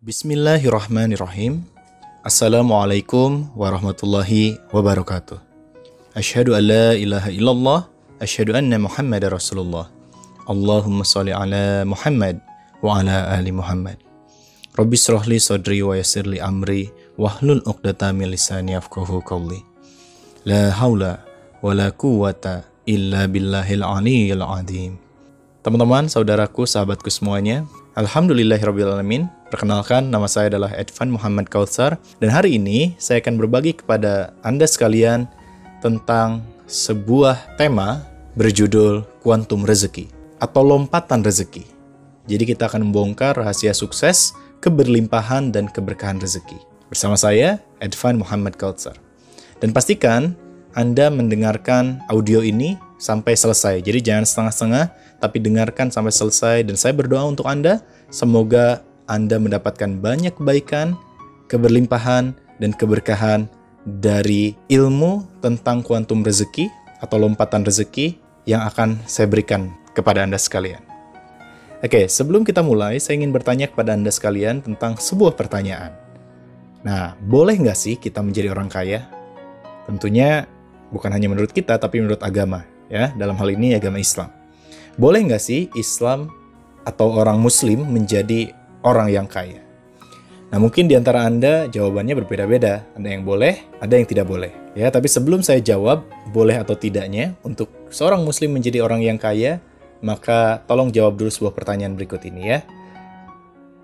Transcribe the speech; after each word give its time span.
Bismillahirrahmanirrahim. 0.00 1.60
Assalamualaikum 2.24 3.52
warahmatullahi 3.52 4.56
wabarakatuh. 4.72 5.36
Asyhadu 6.16 6.56
an 6.56 6.72
la 6.72 6.96
ilaha 6.96 7.28
illallah, 7.28 7.80
asyhadu 8.16 8.56
anna 8.56 8.80
Muhammad 8.80 9.28
Rasulullah. 9.28 9.92
Allahumma 10.48 11.04
salli 11.04 11.36
ala 11.36 11.84
Muhammad 11.84 12.40
wa 12.80 12.96
ala 12.96 13.28
ali 13.28 13.52
Muhammad. 13.52 14.00
Rabbi 14.72 14.96
srahli 14.96 15.36
sadri 15.36 15.84
wa 15.84 15.92
yassirli 15.92 16.40
amri 16.40 16.88
wahlul 17.20 17.60
'uqdata 17.68 18.16
min 18.16 18.32
lisani 18.32 18.80
yafqahu 18.80 19.20
qawli. 19.20 19.60
La 20.48 20.72
haula 20.80 21.20
wa 21.60 21.76
la 21.76 21.92
quwwata 21.92 22.64
illa 22.88 23.28
billahil 23.28 23.84
aliyyil 23.84 24.48
azim. 24.48 24.96
Teman-teman, 25.60 26.08
saudaraku, 26.08 26.64
sahabatku 26.64 27.12
semuanya, 27.12 27.68
Alhamdulillahirrabbilalamin. 27.98 29.26
Perkenalkan, 29.50 30.14
nama 30.14 30.30
saya 30.30 30.46
adalah 30.46 30.70
Edvan 30.78 31.10
Muhammad 31.10 31.50
Kautsar 31.50 31.98
dan 32.22 32.30
hari 32.30 32.54
ini 32.54 32.94
saya 33.02 33.18
akan 33.18 33.34
berbagi 33.34 33.82
kepada 33.82 34.30
Anda 34.46 34.62
sekalian 34.70 35.26
tentang 35.82 36.46
sebuah 36.70 37.58
tema 37.58 38.06
berjudul 38.38 39.02
Kuantum 39.26 39.66
Rezeki 39.66 40.06
atau 40.38 40.62
Lompatan 40.62 41.26
Rezeki. 41.26 41.66
Jadi 42.30 42.54
kita 42.54 42.70
akan 42.70 42.86
membongkar 42.86 43.34
rahasia 43.34 43.74
sukses, 43.74 44.38
keberlimpahan, 44.62 45.50
dan 45.50 45.66
keberkahan 45.66 46.22
rezeki. 46.22 46.62
Bersama 46.86 47.18
saya, 47.18 47.58
Edvan 47.82 48.22
Muhammad 48.22 48.54
Kautsar. 48.54 48.94
Dan 49.58 49.74
pastikan 49.74 50.38
Anda 50.78 51.10
mendengarkan 51.10 52.06
audio 52.06 52.38
ini 52.38 52.78
sampai 53.00 53.32
selesai. 53.32 53.80
Jadi 53.80 54.04
jangan 54.04 54.28
setengah-setengah, 54.28 54.84
tapi 55.18 55.40
dengarkan 55.40 55.88
sampai 55.88 56.12
selesai. 56.12 56.68
Dan 56.68 56.76
saya 56.76 56.92
berdoa 56.92 57.24
untuk 57.24 57.48
Anda, 57.48 57.80
semoga 58.12 58.84
Anda 59.08 59.40
mendapatkan 59.40 59.98
banyak 59.98 60.36
kebaikan, 60.36 60.94
keberlimpahan, 61.48 62.36
dan 62.60 62.70
keberkahan 62.76 63.48
dari 63.88 64.52
ilmu 64.68 65.40
tentang 65.40 65.80
kuantum 65.80 66.20
rezeki 66.20 66.68
atau 67.00 67.16
lompatan 67.16 67.64
rezeki 67.64 68.20
yang 68.44 68.60
akan 68.68 69.00
saya 69.08 69.24
berikan 69.24 69.72
kepada 69.96 70.22
Anda 70.22 70.36
sekalian. 70.36 70.84
Oke, 71.80 72.12
sebelum 72.12 72.44
kita 72.44 72.60
mulai, 72.60 73.00
saya 73.00 73.16
ingin 73.16 73.32
bertanya 73.32 73.72
kepada 73.72 73.96
Anda 73.96 74.12
sekalian 74.12 74.60
tentang 74.60 75.00
sebuah 75.00 75.32
pertanyaan. 75.32 75.96
Nah, 76.84 77.16
boleh 77.24 77.56
nggak 77.56 77.76
sih 77.76 77.96
kita 77.96 78.20
menjadi 78.20 78.52
orang 78.52 78.68
kaya? 78.68 79.08
Tentunya 79.88 80.44
bukan 80.92 81.08
hanya 81.08 81.32
menurut 81.32 81.56
kita, 81.56 81.80
tapi 81.80 82.04
menurut 82.04 82.20
agama. 82.20 82.68
Ya 82.90 83.14
Dalam 83.14 83.38
hal 83.38 83.54
ini 83.54 83.78
agama 83.78 84.02
Islam. 84.02 84.28
Boleh 84.98 85.22
nggak 85.24 85.40
sih 85.40 85.70
Islam 85.78 86.28
atau 86.84 87.14
orang 87.14 87.38
Muslim 87.38 87.86
menjadi 87.88 88.52
orang 88.82 89.08
yang 89.08 89.24
kaya? 89.30 89.62
Nah, 90.50 90.58
mungkin 90.58 90.90
di 90.90 90.98
antara 90.98 91.22
Anda 91.30 91.70
jawabannya 91.70 92.18
berbeda-beda. 92.18 92.82
Ada 92.98 93.06
yang 93.06 93.22
boleh, 93.22 93.62
ada 93.78 93.94
yang 93.94 94.02
tidak 94.02 94.26
boleh. 94.26 94.50
Ya, 94.74 94.90
tapi 94.90 95.06
sebelum 95.06 95.46
saya 95.46 95.62
jawab 95.62 96.02
boleh 96.34 96.58
atau 96.58 96.74
tidaknya 96.74 97.38
untuk 97.46 97.70
seorang 97.94 98.26
muslim 98.26 98.58
menjadi 98.58 98.82
orang 98.82 98.98
yang 99.06 99.14
kaya, 99.14 99.62
maka 100.02 100.58
tolong 100.66 100.90
jawab 100.90 101.14
dulu 101.14 101.30
sebuah 101.30 101.54
pertanyaan 101.54 101.94
berikut 101.94 102.26
ini 102.26 102.50
ya. 102.50 102.60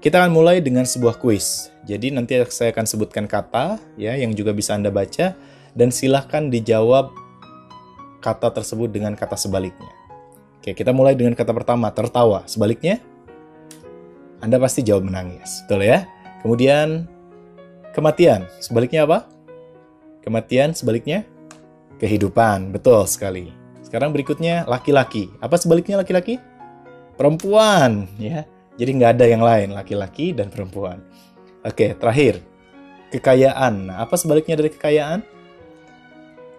Kita 0.02 0.22
akan 0.22 0.34
mulai 0.34 0.58
dengan 0.58 0.82
sebuah 0.82 1.22
kuis. 1.22 1.70
Jadi 1.86 2.10
nanti 2.10 2.34
saya 2.50 2.74
akan 2.74 2.86
sebutkan 2.86 3.30
kata 3.30 3.78
ya 3.94 4.18
yang 4.18 4.34
juga 4.34 4.50
bisa 4.50 4.74
Anda 4.74 4.90
baca 4.90 5.38
dan 5.78 5.88
silahkan 5.94 6.50
dijawab 6.50 7.14
kata 8.26 8.50
tersebut 8.50 8.90
dengan 8.90 9.14
kata 9.14 9.38
sebaliknya. 9.38 9.94
Oke, 10.58 10.74
kita 10.74 10.90
mulai 10.90 11.14
dengan 11.14 11.38
kata 11.38 11.54
pertama, 11.54 11.94
tertawa. 11.94 12.42
Sebaliknya, 12.50 12.98
Anda 14.42 14.58
pasti 14.58 14.82
jawab 14.82 15.06
menangis. 15.06 15.62
Betul 15.62 15.86
ya? 15.86 16.10
Kemudian, 16.42 17.06
kematian. 17.94 18.50
Sebaliknya 18.58 19.06
apa? 19.06 19.30
Kematian 20.26 20.74
sebaliknya? 20.74 21.22
Kehidupan. 22.02 22.74
Betul 22.74 23.06
sekali. 23.06 23.54
Sekarang 23.86 24.10
berikutnya, 24.10 24.66
laki-laki. 24.66 25.30
Apa 25.38 25.54
sebaliknya 25.54 26.02
laki-laki? 26.02 26.42
Perempuan. 27.14 28.10
ya. 28.18 28.42
Jadi 28.74 28.90
nggak 28.90 29.22
ada 29.22 29.26
yang 29.30 29.46
lain, 29.46 29.70
laki-laki 29.70 30.34
dan 30.34 30.50
perempuan. 30.50 30.98
Oke, 31.62 31.94
terakhir. 31.94 32.42
Kekayaan. 33.14 33.86
Nah, 33.86 34.02
apa 34.02 34.18
sebaliknya 34.18 34.58
dari 34.58 34.74
kekayaan? 34.74 35.35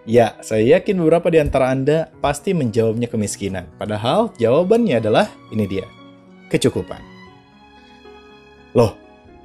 Ya, 0.08 0.40
saya 0.40 0.80
yakin 0.80 1.04
beberapa 1.04 1.28
di 1.28 1.36
antara 1.36 1.68
Anda 1.68 2.08
pasti 2.24 2.56
menjawabnya 2.56 3.12
kemiskinan. 3.12 3.68
Padahal 3.76 4.32
jawabannya 4.40 5.04
adalah 5.04 5.28
ini 5.52 5.68
dia, 5.68 5.84
kecukupan. 6.48 6.96
Loh, 8.72 8.96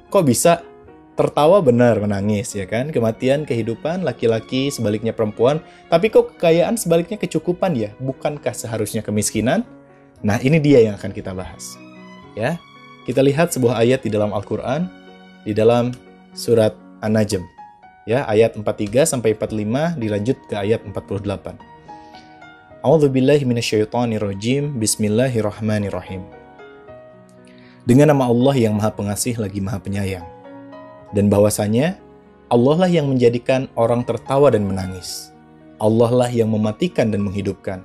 kok 0.08 0.24
bisa 0.24 0.64
tertawa 1.20 1.60
benar 1.60 2.00
menangis 2.00 2.56
ya 2.56 2.64
kan? 2.64 2.88
Kematian, 2.88 3.44
kehidupan, 3.44 4.08
laki-laki 4.08 4.72
sebaliknya 4.72 5.12
perempuan. 5.12 5.60
Tapi 5.92 6.08
kok 6.08 6.32
kekayaan 6.40 6.80
sebaliknya 6.80 7.20
kecukupan 7.20 7.76
ya? 7.76 7.92
Bukankah 8.00 8.56
seharusnya 8.56 9.04
kemiskinan? 9.04 9.68
Nah, 10.24 10.40
ini 10.40 10.64
dia 10.64 10.80
yang 10.80 10.96
akan 10.96 11.12
kita 11.12 11.36
bahas. 11.36 11.76
Ya. 12.32 12.56
Kita 13.04 13.20
lihat 13.20 13.52
sebuah 13.52 13.84
ayat 13.84 14.00
di 14.00 14.08
dalam 14.08 14.32
Al-Qur'an 14.32 14.88
di 15.44 15.52
dalam 15.52 15.92
surat 16.32 16.72
An-Najm 17.04 17.53
ya 18.04 18.28
ayat 18.28 18.52
43 18.56 19.08
sampai 19.08 19.32
45 19.32 19.96
dilanjut 19.96 20.38
ke 20.44 20.54
ayat 20.60 20.84
48. 20.84 21.56
A'udzubillahi 22.84 23.48
minasyaitonirrajim. 23.48 24.76
Bismillahirrahmanirrahim. 24.76 26.20
Dengan 27.88 28.12
nama 28.12 28.28
Allah 28.28 28.54
yang 28.60 28.76
Maha 28.76 28.92
Pengasih 28.92 29.40
lagi 29.40 29.64
Maha 29.64 29.80
Penyayang. 29.80 30.24
Dan 31.16 31.32
bahwasanya 31.32 31.96
Allah 32.52 32.76
lah 32.84 32.90
yang 32.92 33.08
menjadikan 33.08 33.72
orang 33.72 34.04
tertawa 34.04 34.52
dan 34.52 34.68
menangis. 34.68 35.32
Allah 35.80 36.12
lah 36.12 36.28
yang 36.28 36.52
mematikan 36.52 37.08
dan 37.08 37.24
menghidupkan. 37.24 37.80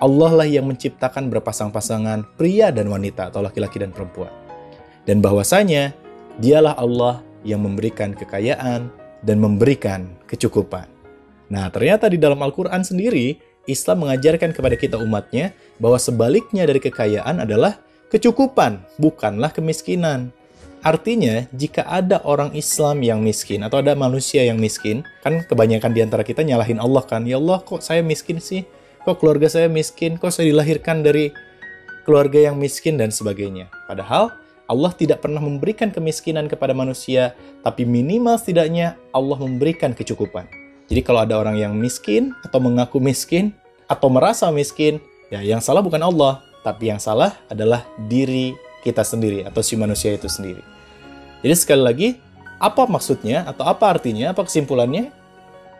Allah 0.00 0.30
lah 0.32 0.48
yang 0.48 0.64
menciptakan 0.64 1.28
berpasang-pasangan 1.28 2.24
pria 2.40 2.72
dan 2.72 2.88
wanita 2.88 3.28
atau 3.28 3.44
laki-laki 3.44 3.76
dan 3.76 3.92
perempuan. 3.92 4.32
Dan 5.04 5.20
bahwasanya 5.20 5.92
dialah 6.40 6.78
Allah 6.80 7.20
yang 7.44 7.60
memberikan 7.60 8.16
kekayaan, 8.16 8.88
dan 9.22 9.42
memberikan 9.42 10.06
kecukupan. 10.28 10.86
Nah, 11.48 11.72
ternyata 11.72 12.12
di 12.12 12.20
dalam 12.20 12.38
Al-Quran 12.44 12.84
sendiri, 12.84 13.40
Islam 13.68 14.08
mengajarkan 14.08 14.52
kepada 14.52 14.76
kita 14.76 14.96
umatnya 15.00 15.52
bahwa 15.80 15.96
sebaliknya 16.00 16.64
dari 16.64 16.80
kekayaan 16.80 17.44
adalah 17.44 17.80
kecukupan, 18.08 18.84
bukanlah 18.96 19.52
kemiskinan. 19.52 20.32
Artinya, 20.78 21.44
jika 21.50 21.82
ada 21.84 22.22
orang 22.22 22.54
Islam 22.54 23.02
yang 23.02 23.20
miskin 23.20 23.66
atau 23.66 23.82
ada 23.82 23.98
manusia 23.98 24.46
yang 24.46 24.62
miskin, 24.62 25.02
kan 25.26 25.42
kebanyakan 25.42 25.90
di 25.90 26.00
antara 26.06 26.22
kita 26.22 26.46
nyalahin 26.46 26.78
Allah 26.78 27.02
kan, 27.02 27.26
ya 27.26 27.36
Allah 27.36 27.60
kok 27.60 27.82
saya 27.82 28.00
miskin 28.00 28.38
sih? 28.38 28.62
Kok 29.02 29.18
keluarga 29.18 29.50
saya 29.50 29.66
miskin? 29.66 30.16
Kok 30.16 30.30
saya 30.30 30.48
dilahirkan 30.54 31.02
dari 31.02 31.34
keluarga 32.08 32.40
yang 32.40 32.56
miskin 32.56 32.96
dan 32.96 33.12
sebagainya. 33.12 33.68
Padahal 33.84 34.32
Allah 34.68 34.92
tidak 34.92 35.24
pernah 35.24 35.40
memberikan 35.40 35.88
kemiskinan 35.88 36.44
kepada 36.44 36.76
manusia, 36.76 37.32
tapi 37.64 37.88
minimal 37.88 38.36
setidaknya 38.36 39.00
Allah 39.16 39.40
memberikan 39.40 39.96
kecukupan. 39.96 40.44
Jadi 40.92 41.00
kalau 41.00 41.24
ada 41.24 41.40
orang 41.40 41.56
yang 41.56 41.72
miskin 41.72 42.36
atau 42.44 42.60
mengaku 42.60 43.00
miskin 43.00 43.56
atau 43.88 44.12
merasa 44.12 44.52
miskin, 44.52 45.00
ya 45.32 45.40
yang 45.40 45.64
salah 45.64 45.80
bukan 45.80 46.04
Allah, 46.04 46.44
tapi 46.60 46.92
yang 46.92 47.00
salah 47.00 47.32
adalah 47.48 47.88
diri 48.12 48.52
kita 48.84 49.00
sendiri 49.00 49.48
atau 49.48 49.64
si 49.64 49.72
manusia 49.76 50.12
itu 50.12 50.28
sendiri. 50.28 50.60
Jadi 51.40 51.54
sekali 51.56 51.82
lagi, 51.82 52.08
apa 52.60 52.84
maksudnya 52.84 53.48
atau 53.48 53.64
apa 53.64 53.88
artinya, 53.88 54.36
apa 54.36 54.44
kesimpulannya? 54.44 55.08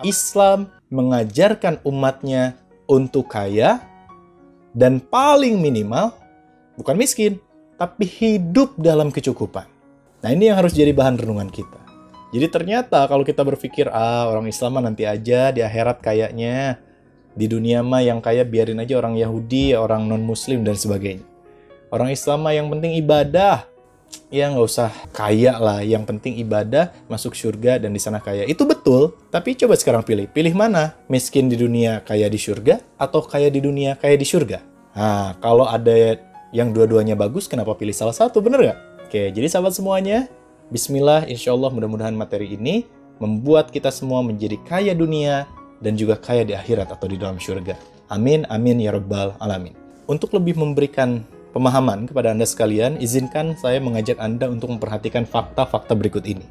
Islam 0.00 0.72
mengajarkan 0.88 1.84
umatnya 1.84 2.56
untuk 2.88 3.28
kaya 3.28 3.82
dan 4.72 5.02
paling 5.02 5.60
minimal 5.60 6.14
bukan 6.78 6.96
miskin, 6.96 7.42
tapi 7.78 8.04
hidup 8.04 8.74
dalam 8.74 9.14
kecukupan. 9.14 9.70
Nah, 10.18 10.34
ini 10.34 10.50
yang 10.50 10.58
harus 10.58 10.74
jadi 10.74 10.90
bahan 10.90 11.14
renungan 11.14 11.46
kita. 11.46 11.78
Jadi 12.34 12.46
ternyata 12.50 13.06
kalau 13.08 13.24
kita 13.24 13.40
berpikir, 13.40 13.88
ah 13.88 14.28
orang 14.28 14.50
Islam 14.50 14.76
mah 14.76 14.84
nanti 14.84 15.08
aja 15.08 15.48
di 15.54 15.64
akhirat 15.64 16.02
kayaknya, 16.04 16.76
di 17.32 17.46
dunia 17.48 17.80
mah 17.80 18.04
yang 18.04 18.20
kaya 18.20 18.44
biarin 18.44 18.82
aja 18.82 18.98
orang 18.98 19.16
Yahudi, 19.16 19.72
orang 19.72 20.04
non-Muslim, 20.04 20.60
dan 20.66 20.76
sebagainya. 20.76 21.24
Orang 21.88 22.12
Islam 22.12 22.44
mah 22.44 22.52
yang 22.52 22.68
penting 22.68 23.00
ibadah, 23.00 23.64
ya 24.28 24.52
nggak 24.52 24.66
usah 24.66 24.92
kaya 25.08 25.56
lah, 25.56 25.80
yang 25.80 26.04
penting 26.04 26.36
ibadah, 26.36 26.92
masuk 27.08 27.32
surga, 27.32 27.80
dan 27.80 27.96
di 27.96 28.00
sana 28.02 28.20
kaya. 28.20 28.44
Itu 28.44 28.68
betul, 28.68 29.16
tapi 29.32 29.56
coba 29.56 29.78
sekarang 29.78 30.04
pilih. 30.04 30.28
Pilih 30.28 30.52
mana? 30.52 31.00
Miskin 31.08 31.48
di 31.48 31.56
dunia, 31.56 32.04
kaya 32.04 32.28
di 32.28 32.36
surga, 32.36 32.82
atau 33.00 33.24
kaya 33.24 33.48
di 33.48 33.64
dunia, 33.64 33.96
kaya 33.96 34.20
di 34.20 34.28
surga? 34.28 34.60
Nah, 34.98 35.38
kalau 35.40 35.64
ada 35.64 35.94
yang 36.54 36.72
dua-duanya 36.72 37.14
bagus, 37.14 37.44
kenapa 37.46 37.76
pilih 37.76 37.92
salah 37.92 38.16
satu? 38.16 38.40
Bener 38.40 38.60
nggak? 38.60 38.78
Oke, 39.08 39.32
jadi 39.32 39.46
sahabat 39.48 39.76
semuanya, 39.76 40.28
Bismillah, 40.68 41.24
insya 41.24 41.56
Allah 41.56 41.72
mudah-mudahan 41.72 42.12
materi 42.12 42.52
ini 42.52 42.84
membuat 43.16 43.72
kita 43.72 43.88
semua 43.88 44.20
menjadi 44.20 44.60
kaya 44.68 44.92
dunia 44.92 45.48
dan 45.80 45.96
juga 45.96 46.20
kaya 46.20 46.44
di 46.44 46.52
akhirat 46.52 46.92
atau 46.92 47.08
di 47.08 47.16
dalam 47.16 47.40
surga. 47.40 47.72
Amin, 48.12 48.44
amin, 48.52 48.76
ya 48.76 48.92
rabbal 48.92 49.32
alamin. 49.40 49.72
Untuk 50.04 50.36
lebih 50.36 50.60
memberikan 50.60 51.24
pemahaman 51.56 52.04
kepada 52.04 52.36
Anda 52.36 52.44
sekalian, 52.44 53.00
izinkan 53.00 53.56
saya 53.56 53.80
mengajak 53.80 54.20
Anda 54.20 54.52
untuk 54.52 54.76
memperhatikan 54.76 55.24
fakta-fakta 55.24 55.96
berikut 55.96 56.28
ini. 56.28 56.44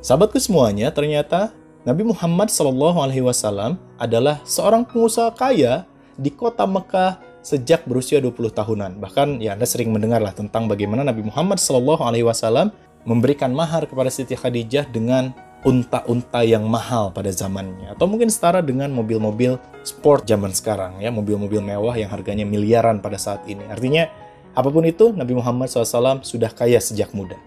Sahabatku 0.00 0.40
semuanya, 0.40 0.88
ternyata 0.88 1.52
Nabi 1.84 2.08
Muhammad 2.08 2.48
SAW 2.48 3.76
adalah 4.00 4.40
seorang 4.48 4.88
pengusaha 4.88 5.28
kaya 5.36 5.84
di 6.16 6.32
kota 6.32 6.64
Mekah 6.64 7.20
sejak 7.42 7.86
berusia 7.88 8.18
20 8.18 8.52
tahunan. 8.52 8.92
Bahkan 9.00 9.40
ya 9.42 9.54
Anda 9.54 9.64
sering 9.64 9.94
mendengarlah 9.94 10.34
tentang 10.36 10.66
bagaimana 10.66 11.06
Nabi 11.06 11.26
Muhammad 11.26 11.62
SAW 11.62 12.70
memberikan 13.06 13.54
mahar 13.54 13.88
kepada 13.88 14.12
Siti 14.12 14.36
Khadijah 14.36 14.90
dengan 14.90 15.32
unta-unta 15.66 16.46
yang 16.46 16.68
mahal 16.68 17.10
pada 17.10 17.32
zamannya. 17.34 17.94
Atau 17.94 18.06
mungkin 18.06 18.30
setara 18.30 18.62
dengan 18.62 18.92
mobil-mobil 18.94 19.58
sport 19.82 20.28
zaman 20.28 20.54
sekarang 20.54 21.02
ya 21.02 21.10
mobil-mobil 21.10 21.58
mewah 21.64 21.96
yang 21.98 22.12
harganya 22.12 22.46
miliaran 22.46 23.02
pada 23.02 23.18
saat 23.18 23.42
ini. 23.48 23.64
Artinya 23.66 24.06
apa 24.54 24.68
pun 24.70 24.84
itu 24.86 25.10
Nabi 25.14 25.38
Muhammad 25.38 25.70
SAW 25.70 26.22
sudah 26.22 26.50
kaya 26.52 26.78
sejak 26.78 27.10
muda. 27.14 27.38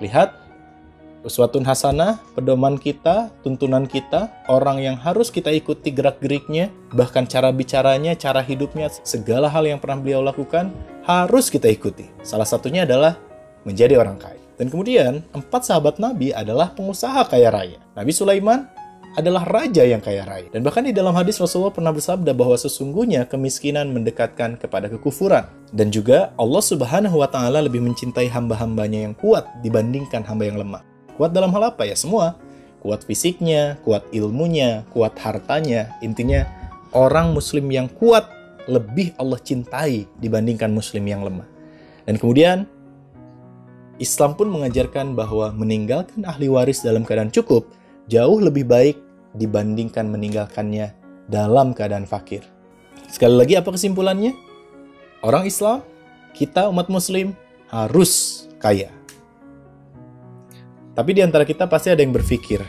Lihat 0.00 0.39
uswatun 1.22 1.64
hasanah 1.64 2.20
pedoman 2.32 2.80
kita 2.80 3.32
tuntunan 3.44 3.84
kita 3.84 4.32
orang 4.48 4.80
yang 4.80 4.96
harus 4.96 5.28
kita 5.28 5.52
ikuti 5.52 5.92
gerak-geriknya 5.92 6.72
bahkan 6.96 7.28
cara 7.28 7.52
bicaranya 7.52 8.16
cara 8.16 8.40
hidupnya 8.40 8.88
segala 9.04 9.48
hal 9.48 9.68
yang 9.68 9.78
pernah 9.78 10.00
beliau 10.00 10.24
lakukan 10.24 10.72
harus 11.04 11.52
kita 11.52 11.68
ikuti 11.68 12.08
salah 12.24 12.48
satunya 12.48 12.88
adalah 12.88 13.20
menjadi 13.64 14.00
orang 14.00 14.16
kaya 14.16 14.40
dan 14.60 14.68
kemudian, 14.68 15.24
empat 15.32 15.64
sahabat 15.64 15.96
Nabi 15.96 16.36
adalah 16.36 16.76
pengusaha 16.76 17.24
kaya 17.32 17.48
raya. 17.48 17.80
Nabi 17.96 18.12
Sulaiman 18.12 18.68
adalah 19.16 19.48
raja 19.48 19.80
yang 19.88 20.04
kaya 20.04 20.28
raya. 20.28 20.52
Dan 20.52 20.60
bahkan 20.60 20.84
di 20.84 20.92
dalam 20.92 21.16
hadis 21.16 21.40
Rasulullah 21.40 21.72
pernah 21.72 21.96
bersabda 21.96 22.36
bahwa 22.36 22.60
sesungguhnya 22.60 23.24
kemiskinan 23.24 23.88
mendekatkan 23.88 24.60
kepada 24.60 24.92
kekufuran. 24.92 25.48
Dan 25.72 25.88
juga 25.88 26.36
Allah 26.36 26.60
Subhanahu 26.60 27.24
wa 27.24 27.28
taala 27.32 27.64
lebih 27.64 27.80
mencintai 27.80 28.28
hamba-hambanya 28.28 29.08
yang 29.08 29.16
kuat 29.16 29.48
dibandingkan 29.64 30.28
hamba 30.28 30.44
yang 30.52 30.60
lemah. 30.60 30.84
Kuat 31.20 31.36
dalam 31.36 31.52
hal 31.52 31.76
apa 31.76 31.84
ya? 31.84 31.92
Semua. 31.92 32.32
Kuat 32.80 33.04
fisiknya, 33.04 33.76
kuat 33.84 34.08
ilmunya, 34.08 34.88
kuat 34.88 35.12
hartanya. 35.20 35.92
Intinya 36.00 36.48
orang 36.96 37.36
muslim 37.36 37.68
yang 37.68 37.92
kuat 37.92 38.24
lebih 38.64 39.12
Allah 39.20 39.36
cintai 39.36 40.08
dibandingkan 40.16 40.72
muslim 40.72 41.04
yang 41.04 41.20
lemah. 41.20 41.44
Dan 42.08 42.16
kemudian 42.16 42.64
Islam 44.00 44.32
pun 44.32 44.48
mengajarkan 44.48 45.12
bahwa 45.12 45.52
meninggalkan 45.52 46.24
ahli 46.24 46.48
waris 46.48 46.80
dalam 46.80 47.04
keadaan 47.04 47.28
cukup 47.28 47.68
jauh 48.08 48.40
lebih 48.40 48.64
baik 48.64 48.96
dibandingkan 49.36 50.08
meninggalkannya 50.08 50.96
dalam 51.28 51.76
keadaan 51.76 52.08
fakir. 52.08 52.40
Sekali 53.12 53.36
lagi 53.36 53.60
apa 53.60 53.68
kesimpulannya? 53.68 54.32
Orang 55.20 55.44
Islam, 55.44 55.84
kita 56.32 56.72
umat 56.72 56.88
muslim 56.88 57.36
harus 57.68 58.48
kaya. 58.56 58.99
Tapi 61.00 61.16
di 61.16 61.24
antara 61.24 61.48
kita 61.48 61.64
pasti 61.64 61.88
ada 61.88 62.04
yang 62.04 62.12
berpikir 62.12 62.60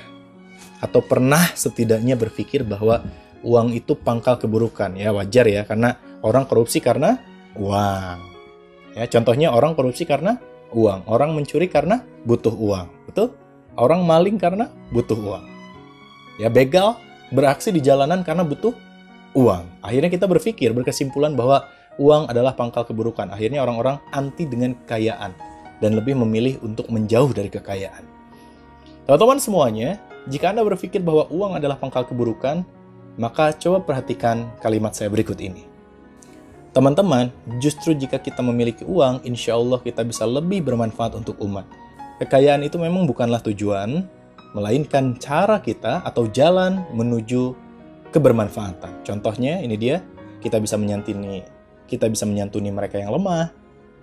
atau 0.80 1.04
pernah 1.04 1.52
setidaknya 1.52 2.16
berpikir 2.16 2.64
bahwa 2.64 3.04
uang 3.44 3.76
itu 3.76 3.92
pangkal 3.92 4.40
keburukan. 4.40 4.96
Ya 4.96 5.12
wajar 5.12 5.52
ya 5.52 5.68
karena 5.68 6.00
orang 6.24 6.48
korupsi 6.48 6.80
karena 6.80 7.20
uang. 7.60 8.24
Ya 8.96 9.04
contohnya 9.12 9.52
orang 9.52 9.76
korupsi 9.76 10.08
karena 10.08 10.40
uang. 10.72 11.12
Orang 11.12 11.36
mencuri 11.36 11.68
karena 11.68 12.08
butuh 12.24 12.56
uang. 12.56 12.88
Betul? 13.12 13.36
Orang 13.76 14.08
maling 14.08 14.40
karena 14.40 14.72
butuh 14.96 15.20
uang. 15.20 15.44
Ya 16.40 16.48
begal 16.48 16.96
beraksi 17.36 17.76
di 17.76 17.84
jalanan 17.84 18.24
karena 18.24 18.48
butuh 18.48 18.72
uang. 19.36 19.84
Akhirnya 19.84 20.08
kita 20.08 20.24
berpikir, 20.24 20.72
berkesimpulan 20.72 21.36
bahwa 21.36 21.68
uang 22.00 22.32
adalah 22.32 22.56
pangkal 22.56 22.88
keburukan. 22.88 23.28
Akhirnya 23.28 23.60
orang-orang 23.60 24.00
anti 24.16 24.48
dengan 24.48 24.72
kekayaan 24.88 25.36
dan 25.84 26.00
lebih 26.00 26.16
memilih 26.16 26.64
untuk 26.64 26.88
menjauh 26.88 27.36
dari 27.36 27.52
kekayaan. 27.52 28.21
Teman-teman 29.10 29.42
semuanya, 29.42 29.98
jika 30.30 30.54
Anda 30.54 30.62
berpikir 30.62 31.02
bahwa 31.02 31.26
uang 31.34 31.58
adalah 31.58 31.82
pangkal 31.82 32.06
keburukan, 32.06 32.62
maka 33.18 33.50
coba 33.58 33.82
perhatikan 33.82 34.54
kalimat 34.62 34.94
saya 34.94 35.10
berikut 35.10 35.42
ini. 35.42 35.66
Teman-teman, 36.72 37.34
justru 37.60 37.92
jika 37.98 38.22
kita 38.22 38.40
memiliki 38.40 38.88
uang, 38.88 39.26
insya 39.28 39.58
Allah 39.58 39.82
kita 39.82 40.06
bisa 40.06 40.24
lebih 40.24 40.64
bermanfaat 40.64 41.18
untuk 41.20 41.36
umat. 41.44 41.68
Kekayaan 42.22 42.64
itu 42.64 42.78
memang 42.78 43.10
bukanlah 43.10 43.42
tujuan, 43.44 44.06
melainkan 44.54 45.18
cara 45.18 45.60
kita 45.60 46.06
atau 46.06 46.30
jalan 46.30 46.86
menuju 46.94 47.58
kebermanfaatan. 48.14 49.02
Contohnya, 49.04 49.60
ini 49.60 49.76
dia, 49.76 50.00
kita 50.40 50.62
bisa 50.62 50.78
menyantuni, 50.78 51.42
kita 51.90 52.06
bisa 52.08 52.24
menyantuni 52.30 52.70
mereka 52.70 53.02
yang 53.02 53.12
lemah, 53.12 53.52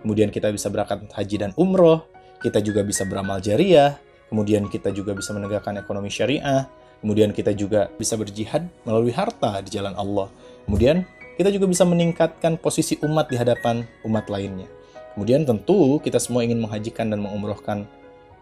kemudian 0.03 0.29
kita 0.29 0.51
bisa 0.51 0.69
berangkat 0.69 1.07
haji 1.15 1.37
dan 1.39 1.51
umroh, 1.57 2.05
kita 2.43 2.61
juga 2.61 2.85
bisa 2.85 3.07
beramal 3.09 3.41
jariah, 3.41 3.97
kemudian 4.29 4.69
kita 4.69 4.93
juga 4.93 5.13
bisa 5.17 5.33
menegakkan 5.35 5.77
ekonomi 5.81 6.13
syariah, 6.13 6.69
kemudian 7.01 7.33
kita 7.33 7.53
juga 7.53 7.89
bisa 7.97 8.15
berjihad 8.15 8.69
melalui 8.85 9.13
harta 9.13 9.61
di 9.65 9.73
jalan 9.73 9.97
Allah. 9.97 10.29
Kemudian 10.69 11.05
kita 11.41 11.55
juga 11.55 11.71
bisa 11.71 11.87
meningkatkan 11.87 12.59
posisi 12.59 12.99
umat 13.03 13.31
di 13.31 13.37
hadapan 13.39 13.87
umat 14.05 14.27
lainnya. 14.29 14.67
Kemudian 15.15 15.47
tentu 15.47 15.99
kita 15.99 16.19
semua 16.23 16.47
ingin 16.47 16.63
menghajikan 16.63 17.11
dan 17.11 17.23
mengumrohkan 17.23 17.87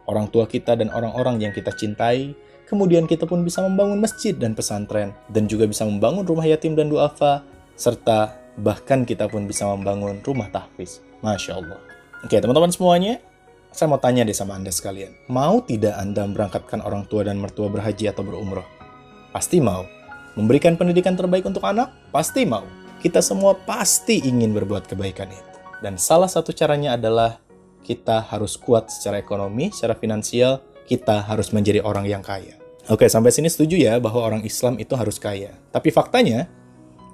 orang 0.09 0.29
tua 0.29 0.45
kita 0.49 0.77
dan 0.77 0.89
orang-orang 0.93 1.41
yang 1.41 1.53
kita 1.53 1.73
cintai. 1.73 2.33
Kemudian 2.67 3.07
kita 3.07 3.31
pun 3.31 3.47
bisa 3.47 3.63
membangun 3.63 4.03
masjid 4.03 4.35
dan 4.35 4.57
pesantren 4.57 5.15
dan 5.31 5.47
juga 5.47 5.71
bisa 5.71 5.87
membangun 5.87 6.27
rumah 6.27 6.43
yatim 6.43 6.75
dan 6.75 6.91
duafa 6.91 7.47
serta 7.79 8.35
bahkan 8.59 9.05
kita 9.07 9.29
pun 9.31 9.47
bisa 9.47 9.69
membangun 9.71 10.19
rumah 10.25 10.51
tahfiz. 10.51 10.99
Masya 11.23 11.53
Allah. 11.63 11.79
Oke 12.25 12.41
teman-teman 12.43 12.73
semuanya, 12.73 13.23
saya 13.77 13.93
mau 13.93 14.01
tanya 14.01 14.25
deh 14.25 14.33
sama 14.33 14.57
Anda 14.57 14.73
sekalian. 14.73 15.29
Mau 15.29 15.61
tidak 15.61 16.01
Anda 16.01 16.25
berangkatkan 16.25 16.81
orang 16.81 17.05
tua 17.07 17.29
dan 17.29 17.37
mertua 17.37 17.69
berhaji 17.69 18.09
atau 18.09 18.25
berumroh? 18.25 18.65
Pasti 19.37 19.61
mau. 19.61 19.85
Memberikan 20.33 20.81
pendidikan 20.81 21.13
terbaik 21.13 21.45
untuk 21.45 21.61
anak? 21.69 21.93
Pasti 22.09 22.49
mau 22.49 22.65
kita 23.07 23.21
semua 23.21 23.55
pasti 23.55 24.25
ingin 24.25 24.57
berbuat 24.57 24.89
kebaikan 24.89 25.29
itu. 25.29 25.53
Dan 25.85 26.01
salah 26.01 26.27
satu 26.27 26.51
caranya 26.51 26.97
adalah 26.97 27.39
kita 27.85 28.25
harus 28.25 28.57
kuat 28.57 28.91
secara 28.91 29.21
ekonomi, 29.21 29.71
secara 29.71 29.95
finansial, 29.95 30.59
kita 30.89 31.23
harus 31.23 31.53
menjadi 31.53 31.85
orang 31.85 32.09
yang 32.09 32.25
kaya. 32.25 32.57
Oke, 32.91 33.07
sampai 33.07 33.35
sini 33.35 33.47
setuju 33.47 33.79
ya 33.79 33.99
bahwa 34.03 34.27
orang 34.27 34.43
Islam 34.43 34.79
itu 34.83 34.95
harus 34.99 35.23
kaya. 35.23 35.55
Tapi 35.71 35.95
faktanya, 35.95 36.51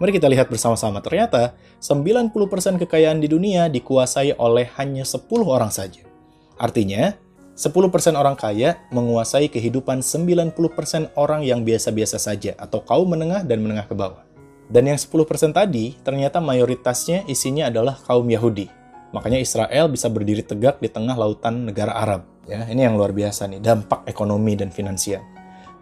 mari 0.00 0.16
kita 0.16 0.32
lihat 0.32 0.48
bersama-sama. 0.48 1.04
Ternyata 1.04 1.56
90% 1.82 2.80
kekayaan 2.86 3.18
di 3.20 3.28
dunia 3.28 3.66
dikuasai 3.68 4.36
oleh 4.38 4.72
hanya 4.80 5.02
10 5.04 5.26
orang 5.44 5.72
saja. 5.72 6.11
Artinya, 6.56 7.14
10% 7.52 8.16
orang 8.16 8.32
kaya 8.32 8.80
menguasai 8.90 9.52
kehidupan 9.52 10.00
90% 10.00 11.12
orang 11.20 11.44
yang 11.44 11.62
biasa-biasa 11.68 12.16
saja 12.16 12.56
atau 12.56 12.80
kaum 12.80 13.12
menengah 13.12 13.44
dan 13.44 13.60
menengah 13.60 13.84
ke 13.84 13.92
bawah. 13.92 14.24
Dan 14.72 14.88
yang 14.88 14.96
10% 14.96 15.52
tadi 15.52 15.92
ternyata 16.00 16.40
mayoritasnya 16.40 17.28
isinya 17.28 17.68
adalah 17.68 18.00
kaum 18.08 18.24
Yahudi. 18.24 18.72
Makanya 19.12 19.36
Israel 19.36 19.92
bisa 19.92 20.08
berdiri 20.08 20.40
tegak 20.40 20.80
di 20.80 20.88
tengah 20.88 21.12
lautan 21.12 21.68
negara 21.68 21.92
Arab. 21.92 22.24
Ya, 22.48 22.64
ini 22.64 22.88
yang 22.88 22.96
luar 22.96 23.12
biasa 23.12 23.44
nih, 23.52 23.60
dampak 23.60 24.08
ekonomi 24.08 24.56
dan 24.56 24.72
finansial. 24.72 25.20